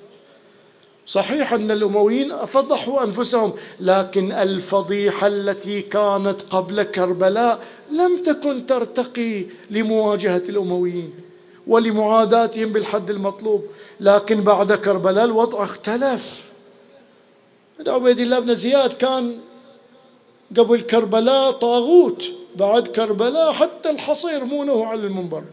صحيح 1.08 1.52
أن 1.52 1.70
الأمويين 1.70 2.36
فضحوا 2.36 3.04
أنفسهم 3.04 3.52
لكن 3.80 4.32
الفضيحة 4.32 5.26
التي 5.26 5.82
كانت 5.82 6.42
قبل 6.50 6.82
كربلاء 6.82 7.62
لم 7.90 8.22
تكن 8.22 8.66
ترتقي 8.66 9.46
لمواجهة 9.70 10.42
الأمويين 10.48 11.14
ولمعاداتهم 11.66 12.72
بالحد 12.72 13.10
المطلوب. 13.10 13.64
لكن 14.00 14.40
بعد 14.40 14.72
كربلاء 14.72 15.24
الوضع 15.24 15.64
اختلف. 15.64 16.52
عبيد 17.86 18.20
الله 18.20 18.38
بن 18.38 18.54
زياد 18.54 18.92
كان 18.92 19.38
قبل 20.56 20.80
كربلاء 20.80 21.50
طاغوت 21.50 22.24
بعد 22.56 22.88
كربلاء 22.88 23.52
حتى 23.52 23.90
الحصير 23.90 24.44
مونه 24.44 24.86
على 24.86 25.06
المنبر. 25.06 25.44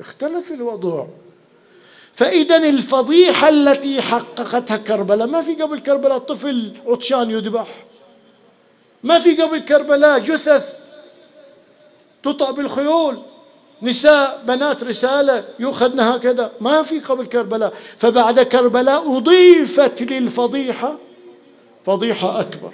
اختلف 0.00 0.52
الوضع. 0.52 1.06
فإذا 2.16 2.56
الفضيحة 2.56 3.48
التي 3.48 4.02
حققتها 4.02 4.76
كربلاء 4.76 5.26
ما 5.26 5.42
في 5.42 5.54
قبل 5.54 5.78
كربلاء 5.78 6.18
طفل 6.18 6.72
عطشان 6.86 7.30
يذبح؟ 7.30 7.66
ما 9.02 9.18
في 9.18 9.42
قبل 9.42 9.58
كربلاء 9.58 10.18
جثث 10.18 10.78
تطأ 12.22 12.50
بالخيول 12.50 13.22
نساء 13.82 14.42
بنات 14.46 14.84
رسالة 14.84 15.44
يؤخذن 15.58 16.00
هكذا؟ 16.00 16.52
ما 16.60 16.82
في 16.82 17.00
قبل 17.00 17.26
كربلاء. 17.26 17.74
فبعد 17.96 18.40
كربلاء 18.40 19.16
أضيفت 19.16 20.02
للفضيحة 20.02 20.98
فضيحة 21.84 22.40
أكبر. 22.40 22.72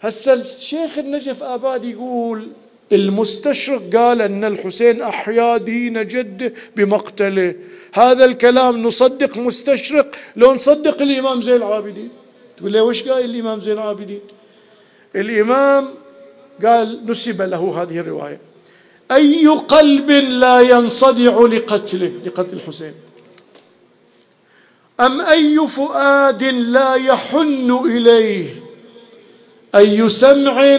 هسه 0.00 0.32
الشيخ 0.32 0.98
النجف 0.98 1.42
آباد 1.42 1.84
يقول 1.84 2.48
المستشرق 2.92 3.82
قال 3.96 4.22
أن 4.22 4.44
الحسين 4.44 5.02
أحيا 5.02 5.56
دين 5.56 6.06
جده 6.06 6.52
بمقتله. 6.76 7.54
هذا 7.94 8.24
الكلام 8.24 8.82
نصدق 8.82 9.38
مستشرق. 9.38 10.14
لو 10.36 10.54
نصدق 10.54 11.02
الإمام 11.02 11.42
زين 11.42 11.56
العابدين. 11.56 12.08
تقول 12.56 12.72
لي 12.72 12.80
وش 12.80 13.02
قال 13.02 13.24
الإمام 13.24 13.60
زين 13.60 13.72
العابدين؟ 13.72 14.20
الإمام 15.16 15.88
قال 16.64 17.06
نسب 17.06 17.42
له 17.42 17.82
هذه 17.82 17.98
الرواية. 17.98 18.40
أي 19.10 19.46
قلب 19.46 20.10
لا 20.10 20.60
ينصدع 20.60 21.40
لقتله 21.40 22.12
لقتل 22.26 22.56
الحسين؟ 22.56 22.94
أم 25.00 25.20
أي 25.20 25.68
فؤاد 25.68 26.44
لا 26.44 26.94
يحن 26.94 27.80
إليه؟ 27.86 28.46
أي 29.74 30.08
سمع 30.08 30.78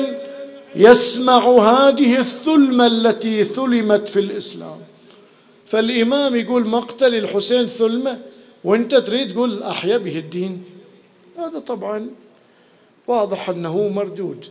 يسمع 0.75 1.47
هذه 1.47 2.17
الثلمة 2.19 2.88
التي 2.88 3.43
ثلمت 3.43 4.08
في 4.08 4.19
الإسلام. 4.19 4.77
فالإمام 5.67 6.36
يقول 6.36 6.67
مقتل 6.67 7.15
الحسين 7.15 7.67
ثلمة 7.67 8.19
وانت 8.63 8.95
تريد 8.95 9.34
تقول 9.34 9.63
أحيا 9.63 9.97
به 9.97 10.19
الدين. 10.19 10.63
هذا 11.38 11.60
طبعا 11.60 12.10
واضح 13.08 13.49
أنه 13.49 13.88
مردود. 13.88 14.45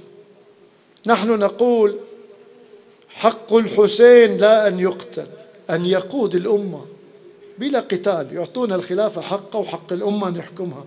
نحن 1.06 1.38
نقول 1.38 1.96
حق 3.08 3.54
الحسين 3.54 4.36
لا 4.36 4.68
أن 4.68 4.80
يقتل 4.80 5.26
أن 5.70 5.86
يقود 5.86 6.34
الأمة 6.34 6.84
بلا 7.58 7.80
قتال. 7.80 8.28
يعطون 8.32 8.72
الخلافة 8.72 9.20
حقه 9.20 9.58
وحق 9.58 9.92
الأمة 9.92 10.28
أن 10.28 10.36
يحكمها. 10.36 10.84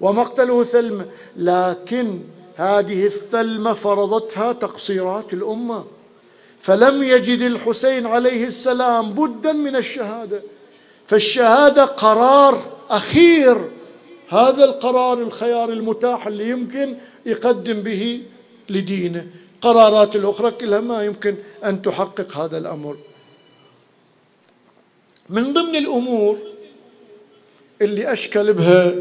ومقتله 0.00 0.64
ثلمة 0.64 1.06
لكن 1.36 2.18
هذه 2.58 3.06
الثلمة 3.06 3.72
فرضتها 3.72 4.52
تقصيرات 4.52 5.32
الأمة. 5.32 5.84
فلم 6.60 7.02
يجد 7.02 7.42
الحسين 7.42 8.06
عليه 8.06 8.46
السلام 8.46 9.12
بدا 9.12 9.52
من 9.52 9.76
الشهادة. 9.76 10.42
فالشهادة 11.06 11.84
قرار 11.84 12.62
أخير. 12.90 13.70
هذا 14.28 14.64
القرار 14.64 15.22
الخيار 15.22 15.70
المتاح 15.70 16.26
اللي 16.26 16.50
يمكن 16.50 16.96
يقدم 17.26 17.80
به 17.80 18.22
لدينه. 18.68 19.26
قرارات 19.60 20.16
الأخرى 20.16 20.50
كلها 20.50 20.80
ما 20.80 21.04
يمكن 21.04 21.36
أن 21.64 21.82
تحقق 21.82 22.36
هذا 22.36 22.58
الأمر. 22.58 22.96
من 25.30 25.52
ضمن 25.52 25.76
الأمور 25.76 26.38
اللي 27.82 28.12
أشكل 28.12 28.52
بها 28.52 28.94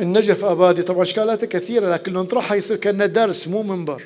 النجف 0.00 0.44
أبادي. 0.44 0.82
طبعا 0.82 1.02
اشكالاتها 1.02 1.46
كثيرة 1.46 1.92
لكن 1.92 2.12
لو 2.12 2.22
نطرحها 2.22 2.56
يصير 2.56 2.76
كأنه 2.76 3.06
درس 3.06 3.48
مو 3.48 3.62
منبر. 3.62 4.02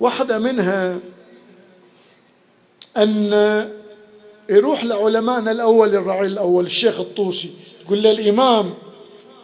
واحدة 0.00 0.38
منها 0.38 0.98
أن 2.96 3.70
يروح 4.48 4.84
لعلمائنا 4.84 5.50
الأول 5.50 5.88
الرعيل 5.88 6.32
الأول 6.32 6.64
الشيخ 6.64 7.00
الطوسي. 7.00 7.50
يقول 7.84 8.02
له 8.02 8.10
الإمام 8.10 8.74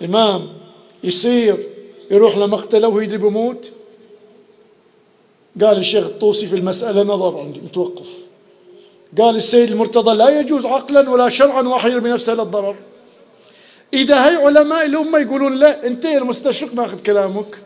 إمام 0.05 0.49
يصير 1.05 1.57
يروح 2.11 2.37
لمقتله 2.37 2.89
ويدري 2.89 3.19
بموت. 3.19 3.73
قال 5.61 5.79
الشيخ 5.79 6.05
الطوسي 6.05 6.47
في 6.47 6.57
المسألة 6.57 7.03
نظر 7.03 7.41
عندي 7.41 7.61
متوقف. 7.61 8.19
قال 9.19 9.37
السيد 9.37 9.71
المرتضى 9.71 10.17
لا 10.17 10.41
يجوز 10.41 10.67
عقلا 10.67 11.11
ولا 11.11 11.29
شرعا 11.29 11.63
واحد 11.63 11.91
يرمي 11.91 12.11
نفسه 12.11 12.35
للضرر 12.35 12.77
إذا 13.95 14.29
هي 14.29 14.37
علماء 14.37 14.87
الأمة 14.87 15.19
يقولون 15.19 15.57
لا 15.57 15.87
أنت 15.87 16.07
المستشرق 16.07 16.75
ناخذ 16.75 17.01
كلامك. 17.01 17.59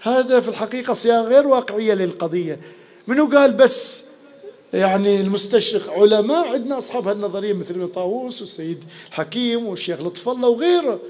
هذا 0.00 0.40
في 0.40 0.48
الحقيقة 0.48 0.94
صياغة 0.94 1.28
غير 1.28 1.46
واقعية 1.46 1.94
للقضية. 1.94 2.60
منو 3.06 3.26
قال 3.26 3.52
بس 3.52 4.04
يعني 4.72 5.20
المستشرق 5.20 5.90
علماء 5.92 6.48
عندنا 6.48 6.78
أصحاب 6.78 7.08
هالنظرية 7.08 7.52
مثل 7.52 7.74
ابن 7.74 7.86
طاووس 7.86 8.40
والسيد 8.40 8.84
حكيم 9.10 9.66
والشيخ 9.66 10.00
لطف 10.00 10.28
الله 10.28 10.48
وغيره. 10.48 11.00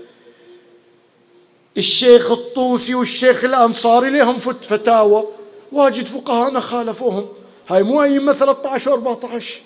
الشيخ 1.78 2.30
الطوسي 2.30 2.94
والشيخ 2.94 3.44
الأنصاري 3.44 4.10
لهم 4.10 4.38
فتاوى. 4.38 5.24
واجد 5.72 6.06
فقهاء 6.06 6.60
خالفوهم. 6.60 7.28
هاي 7.68 7.82
مو 7.82 8.02
أئمة 8.02 8.32
13 8.32 8.90
و 8.90 8.94
14 8.94 9.60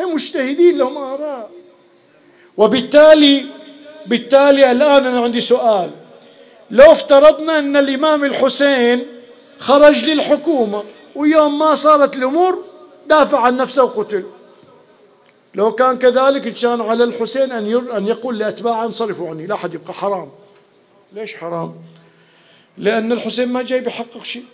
هم 0.00 0.14
مجتهدين 0.14 0.78
لهم 0.78 0.98
آراء. 0.98 1.50
وبالتالي 2.56 3.46
بالتالي 4.06 4.70
الآن 4.72 5.06
أنا 5.06 5.20
عندي 5.20 5.40
سؤال. 5.40 5.90
لو 6.70 6.92
افترضنا 6.92 7.58
أن 7.58 7.76
الإمام 7.76 8.24
الحسين 8.24 9.06
خرج 9.58 10.04
للحكومة 10.04 10.82
ويوم 11.14 11.58
ما 11.58 11.74
صارت 11.74 12.16
الأمور 12.16 12.64
دافع 13.06 13.40
عن 13.40 13.56
نفسه 13.56 13.84
وقتل. 13.84 14.24
لو 15.54 15.72
كان 15.72 15.98
كذلك 15.98 16.54
كان 16.54 16.80
على 16.80 17.04
الحسين 17.04 17.52
أن 17.52 17.90
أن 17.96 18.06
يقول 18.06 18.38
لأتباعه 18.38 18.84
انصرفوا 18.84 19.30
عني 19.30 19.46
لا 19.46 19.54
أحد 19.54 19.74
يبقى 19.74 19.94
حرام. 19.94 20.30
ليش 21.12 21.34
حرام؟ 21.34 21.74
لأن 22.78 23.12
الحسين 23.12 23.48
ما 23.48 23.62
جاي 23.62 23.80
بيحقق 23.80 24.22
شيء. 24.22 24.44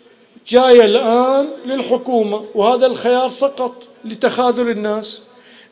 جاي 0.48 0.84
الآن 0.84 1.48
للحكومة 1.66 2.44
وهذا 2.54 2.86
الخيار 2.86 3.28
سقط 3.28 3.74
لتخاذل 4.04 4.70
الناس. 4.70 5.22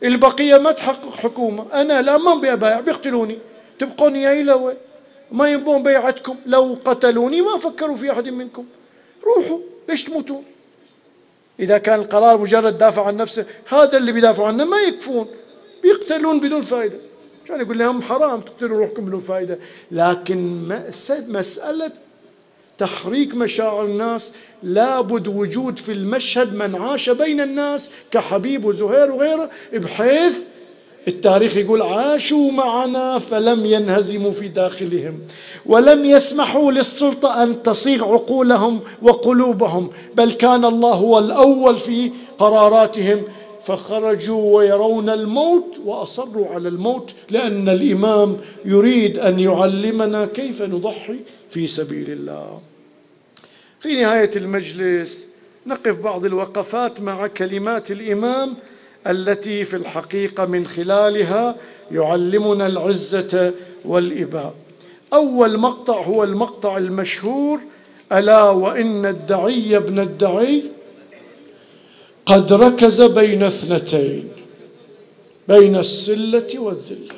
البقية 0.03 0.57
ما 0.57 0.71
تحقق 0.71 1.15
حكومة. 1.15 1.65
أنا 1.73 1.99
الآن 1.99 2.21
ما 2.21 2.33
بأبايع 2.33 2.79
بيقتلوني. 2.79 3.39
تبقون 3.81 4.15
يا 4.15 4.41
إلوي 4.41 4.73
ما 5.31 5.49
يبون 5.51 5.83
بيعتكم. 5.83 6.35
لو 6.45 6.77
قتلوني 6.85 7.41
ما 7.41 7.57
فكروا 7.57 7.95
في 7.95 8.11
أحد 8.11 8.27
منكم. 8.27 8.65
روحوا. 9.23 9.59
ليش 9.89 10.03
تموتون 10.03 10.43
إذا 11.59 11.77
كان 11.77 11.99
القرار 11.99 12.37
مجرد 12.37 12.77
دافع 12.77 13.05
عن 13.07 13.17
نفسه 13.17 13.45
هذا 13.67 13.97
اللي 13.97 14.11
بيدافعوا 14.11 14.47
عنه 14.47 14.65
ما 14.65 14.77
يكفون. 14.77 15.27
بيقتلون 15.83 16.39
بدون 16.39 16.61
فائدة 16.61 16.97
كان 17.45 17.61
يقول 17.61 17.77
لهم 17.77 18.01
حرام 18.01 18.41
تقتلوا 18.41 18.77
روحكم 18.77 19.05
بدون 19.05 19.19
فائدة 19.19 19.59
لكن 19.91 20.67
مسألة 21.27 21.91
تحريك 22.77 23.35
مشاعر 23.35 23.85
الناس 23.85 24.31
لابد 24.63 25.27
وجود 25.27 25.79
في 25.79 25.91
المشهد 25.91 26.55
من 26.55 26.75
عاش 26.75 27.09
بين 27.09 27.41
الناس 27.41 27.89
كحبيب 28.11 28.65
وزهير 28.65 29.11
وغيره 29.11 29.49
بحيث 29.73 30.37
التاريخ 31.07 31.57
يقول 31.57 31.81
عاشوا 31.81 32.51
معنا 32.51 33.19
فلم 33.19 33.65
ينهزموا 33.65 34.31
في 34.31 34.47
داخلهم 34.47 35.19
ولم 35.65 36.05
يسمحوا 36.05 36.71
للسلطة 36.71 37.43
أن 37.43 37.63
تصيغ 37.63 38.13
عقولهم 38.13 38.79
وقلوبهم 39.01 39.89
بل 40.15 40.31
كان 40.31 40.65
الله 40.65 40.93
هو 40.93 41.19
الأول 41.19 41.79
في 41.79 42.11
قراراتهم. 42.39 43.23
فخرجوا 43.63 44.57
ويرون 44.57 45.09
الموت 45.09 45.77
وأصروا 45.85 46.47
على 46.47 46.69
الموت 46.69 47.11
لأن 47.29 47.69
الإمام 47.69 48.37
يريد 48.65 49.19
أن 49.19 49.39
يعلمنا 49.39 50.25
كيف 50.25 50.61
نضحي 50.61 51.19
في 51.49 51.67
سبيل 51.67 52.11
الله. 52.11 52.59
في 53.79 54.01
نهاية 54.01 54.31
المجلس 54.35 55.25
نقف 55.67 55.99
بعض 55.99 56.25
الوقفات 56.25 57.01
مع 57.01 57.27
كلمات 57.27 57.91
الإمام 57.91 58.55
التي 59.07 59.65
في 59.65 59.75
الحقيقة 59.75 60.45
من 60.45 60.67
خلالها 60.67 61.55
يعلمنا 61.91 62.67
العزة 62.67 63.53
والإباء. 63.85 64.53
أول 65.13 65.57
مقطع 65.57 66.01
هو 66.01 66.23
المقطع 66.23 66.77
المشهور 66.77 67.59
ألا 68.11 68.43
وإن 68.43 69.05
الدعي 69.05 69.77
ابن 69.77 69.99
الدعي 69.99 70.63
قد 72.25 72.53
ركز 72.53 73.01
بين 73.01 73.43
اثنتين 73.43 74.29
بين 75.47 75.75
السلة 75.75 76.59
والذلة. 76.59 77.15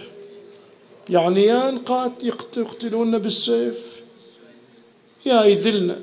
يعني 1.10 1.46
يا 1.46 1.72
نقات 1.72 2.12
يقتلون 2.58 3.18
بالسيف 3.18 3.94
يا 5.26 5.44
يذلنا 5.44 6.00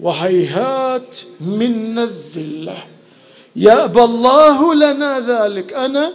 وهيهات 0.00 1.16
منا 1.40 2.04
الذلة. 2.04 2.84
يأبى 3.56 4.04
الله 4.04 4.74
لنا 4.74 5.20
ذلك. 5.20 5.72
أنا 5.72 6.12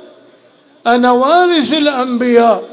أنا 0.87 1.11
وارث 1.11 1.73
الأنبياء. 1.73 2.63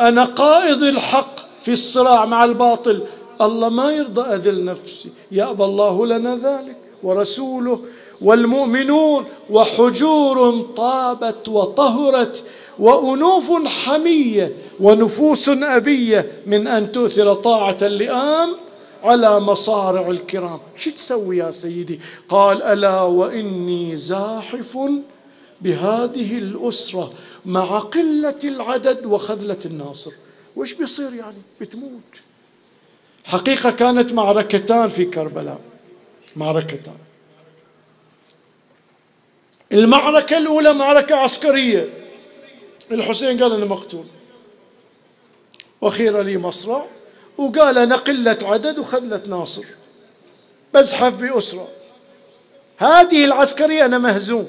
أنا 0.00 0.24
قائد 0.24 0.82
الحق 0.82 1.36
في 1.62 1.72
الصراع 1.72 2.24
مع 2.24 2.44
الباطل. 2.44 3.02
الله 3.40 3.68
ما 3.68 3.92
يرضى 3.92 4.20
أذل 4.20 4.64
نفسي. 4.64 5.08
يأبى 5.32 5.64
الله 5.64 6.06
لنا 6.06 6.36
ذلك. 6.36 6.76
ورسوله 7.02 7.80
والمؤمنون 8.20 9.24
وحجور 9.50 10.66
طابت 10.76 11.48
وطهرت 11.48 12.42
وأنوف 12.78 13.52
حمية 13.66 14.56
ونفوس 14.80 15.48
أبية 15.48 16.32
من 16.46 16.66
أن 16.66 16.92
تؤثر 16.92 17.34
طاعة 17.34 17.76
اللئام 17.82 18.48
على 19.02 19.40
مصارع 19.40 20.10
الكرام. 20.10 20.60
شو 20.76 20.90
تسوي 20.90 21.36
يا 21.36 21.50
سيدي؟ 21.50 22.00
قال 22.28 22.62
ألا 22.62 23.02
وإني 23.02 23.96
زاحف 23.96 24.78
بهذه 25.60 26.38
الأسرة 26.38 27.12
مع 27.46 27.78
قلة 27.78 28.38
العدد 28.44 29.06
وخذلة 29.06 29.58
الناصر. 29.64 30.12
وش 30.56 30.72
بيصير 30.72 31.14
يعني؟ 31.14 31.42
بتموت. 31.60 32.20
حقيقة 33.24 33.70
كانت 33.70 34.12
معركتان 34.12 34.88
في 34.88 35.04
كربلاء. 35.04 35.60
معركتان. 36.36 36.98
المعركة 39.72 40.38
الأولى 40.38 40.72
معركة 40.72 41.16
عسكرية. 41.16 41.88
الحسين 42.90 43.42
قال 43.42 43.52
أنا 43.52 43.64
مقتول. 43.64 44.04
وخير 45.80 46.22
لي 46.22 46.38
مصرع. 46.38 46.84
وقال 47.38 47.78
أنا 47.78 47.96
قلة 47.96 48.38
عدد 48.42 48.78
وخذلة 48.78 49.22
ناصر. 49.26 49.64
بزحف 50.74 51.20
بأسرة 51.22 51.68
هذه 52.78 53.24
العسكرية 53.24 53.84
أنا 53.84 53.98
مهزوم. 53.98 54.48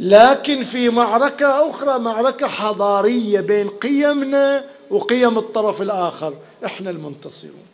لكن 0.00 0.62
في 0.62 0.88
معركة 0.88 1.70
أخرى 1.70 1.98
معركة 1.98 2.46
حضارية 2.46 3.40
بين 3.40 3.68
قيمنا 3.68 4.64
وقيم 4.90 5.38
الطرف 5.38 5.82
الآخر. 5.82 6.34
إحنا 6.64 6.90
المنتصرون. 6.90 7.66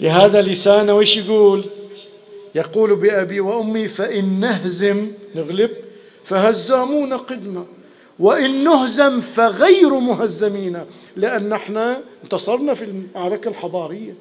لهذا 0.00 0.42
لسانه 0.42 0.94
وش 0.94 1.16
يقول؟ 1.16 1.64
يقول 2.54 2.96
بأبي 2.96 3.40
وأمي 3.40 3.88
فإن 3.88 4.40
نهزم 4.40 5.12
نغلب 5.34 5.70
فهزامون 6.24 7.12
قدمة. 7.12 7.66
وإن 8.20 8.64
نهزم 8.64 9.20
فغير 9.20 9.94
مهزمين 9.94 10.78
لأن 11.16 11.52
إحنا 11.52 12.00
انتصرنا 12.24 12.74
في 12.74 12.84
المعركة 12.84 13.48
الحضارية 13.48 14.14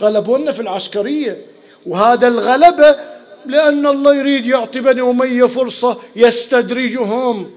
غلبونا 0.00 0.52
في 0.52 0.60
العسكرية. 0.62 1.46
وهذا 1.86 2.28
الغلبة 2.28 2.96
لأن 3.46 3.86
الله 3.86 4.14
يريد 4.14 4.46
يعطي 4.46 4.80
بني 4.80 5.00
أمية 5.00 5.44
فرصة 5.46 5.96
يستدرجهم 6.16 7.50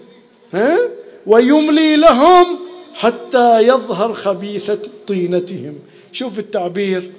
ها؟ 0.54 0.78
ويملي 1.28 1.96
لهم 1.96 2.46
حتى 2.94 3.62
يظهر 3.62 4.14
خبيثة 4.14 4.80
طينتهم. 5.08 5.76
شوف 6.12 6.40
التعبير. 6.40 7.12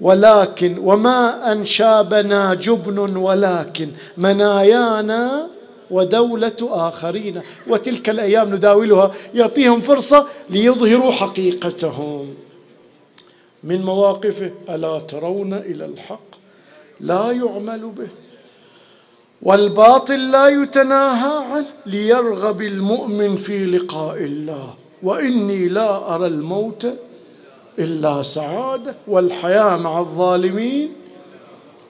ولكن 0.00 0.78
وما 0.78 1.52
أنشابنا 1.52 2.54
جبن 2.54 3.16
ولكن 3.16 3.90
منايانا 4.16 5.50
ودولة 5.94 6.60
آخرين. 6.60 7.40
وتلك 7.70 8.10
الأيام 8.10 8.54
نداولها 8.54 9.10
يعطيهم 9.34 9.80
فرصة 9.80 10.26
ليظهروا 10.50 11.12
حقيقتهم. 11.12 12.34
من 13.64 13.82
مواقفه 13.82 14.50
ألا 14.68 14.98
ترون 14.98 15.52
إلى 15.52 15.84
الحق 15.84 16.30
لا 17.00 17.30
يعمل 17.30 17.92
به. 17.98 18.08
والباطل 19.42 20.30
لا 20.30 20.48
يتناهى 20.48 21.44
عنه 21.50 21.66
ليرغب 21.86 22.62
المؤمن 22.62 23.36
في 23.36 23.66
لقاء 23.66 24.16
الله. 24.16 24.74
وإني 25.02 25.68
لا 25.68 26.14
أرى 26.14 26.26
الموت 26.26 26.86
إلا 27.78 28.22
سعادة 28.22 28.94
والحياة 29.08 29.76
مع 29.76 29.98
الظالمين 29.98 30.92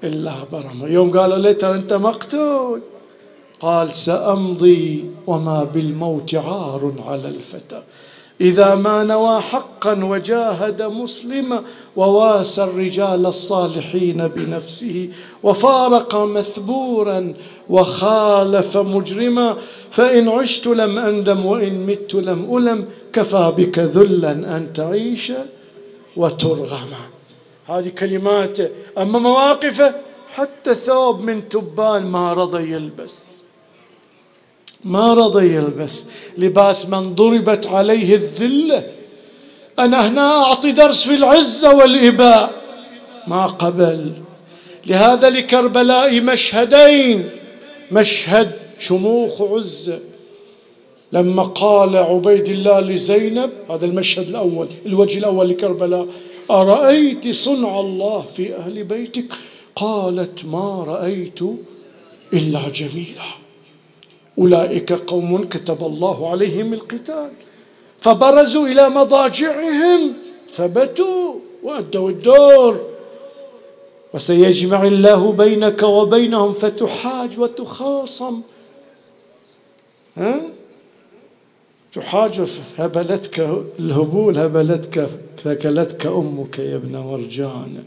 إلا 0.04 0.34
برمة. 0.52 0.86
يوم 0.88 1.18
قالوا 1.18 1.38
لي 1.38 1.54
ترى 1.54 1.74
أنت 1.74 1.92
مقتول. 1.92 2.80
قال 3.64 3.92
سأمضي 3.92 5.04
وما 5.26 5.64
بالموت 5.64 6.34
عار 6.34 6.94
على 7.06 7.28
الفتى. 7.28 7.82
إذا 8.40 8.74
ما 8.74 9.04
نوى 9.04 9.40
حقا 9.40 10.04
وجاهد 10.04 10.82
مسلما 10.82 11.62
وواسى 11.96 12.64
الرجال 12.64 13.26
الصالحين 13.26 14.28
بنفسه 14.28 15.08
وفارق 15.42 16.16
مثبورا 16.16 17.34
وخالف 17.70 18.76
مجرما 18.76 19.56
فإن 19.90 20.28
عشت 20.28 20.66
لم 20.66 20.98
أندم 20.98 21.46
وإن 21.46 21.86
مت 21.86 22.14
لم 22.14 22.56
ألم 22.56 22.84
كفى 23.12 23.52
بك 23.56 23.78
ذلا 23.78 24.32
أن 24.32 24.72
تعيش 24.74 25.32
وترغم. 26.16 26.92
هذه 27.66 27.88
كلماته 27.88 28.68
أما 28.98 29.18
مواقفه 29.18 29.94
حتى 30.28 30.74
ثوب 30.74 31.20
من 31.20 31.48
تبان 31.48 32.06
ما 32.06 32.32
رضى 32.32 32.72
يلبس 32.72 33.43
ما 34.84 35.14
رضى 35.14 35.54
يلبس 35.54 36.06
لباس 36.38 36.88
من 36.88 37.14
ضربت 37.14 37.66
عليه 37.66 38.14
الذله 38.14 38.86
أنا 39.78 40.08
هنا 40.08 40.42
أعطي 40.42 40.72
درس 40.72 41.04
في 41.04 41.14
العزه 41.14 41.74
والإباء. 41.74 42.52
ما 43.26 43.46
قبل. 43.46 44.12
لهذا 44.86 45.30
لكربلاء 45.30 46.20
مشهدين. 46.20 47.28
مشهد 47.92 48.52
شموخ 48.78 49.42
عزه 49.42 49.98
لما 51.12 51.42
قال 51.42 51.96
عبيد 51.96 52.48
الله 52.48 52.80
لزينب 52.80 53.50
هذا 53.70 53.86
المشهد 53.86 54.28
الأول 54.28 54.68
الوجه 54.86 55.18
الأول 55.18 55.48
لكربلاء. 55.48 56.06
أرأيت 56.50 57.34
صنع 57.34 57.80
الله 57.80 58.24
في 58.36 58.56
أهل 58.56 58.84
بيتك؟ 58.84 59.24
قالت 59.76 60.44
ما 60.44 60.84
رأيت 60.88 61.40
إلا 62.32 62.68
جميلا. 62.68 63.43
أولئك 64.38 64.92
قوم 64.92 65.44
كتب 65.44 65.84
الله 65.84 66.30
عليهم 66.30 66.72
القتال. 66.72 67.30
فبرزوا 67.98 68.66
إلى 68.68 68.88
مضاجعهم 68.88 70.12
ثبتوا 70.54 71.34
وأدوا 71.62 72.10
الدور. 72.10 72.80
وسيجمع 74.14 74.82
الله 74.84 75.32
بينك 75.32 75.82
وبينهم 75.82 76.52
فتحاج 76.52 77.38
وتخاصم. 77.38 78.40
ها؟ 80.16 80.40
تحاج 81.92 82.40
هبلتك 82.78 83.64
الهبول 83.78 84.38
هبلتك 84.38 85.08
ثكلتك 85.44 86.06
أمك 86.06 86.58
يا 86.58 86.76
ابن 86.76 86.96
مرجان. 86.96 87.84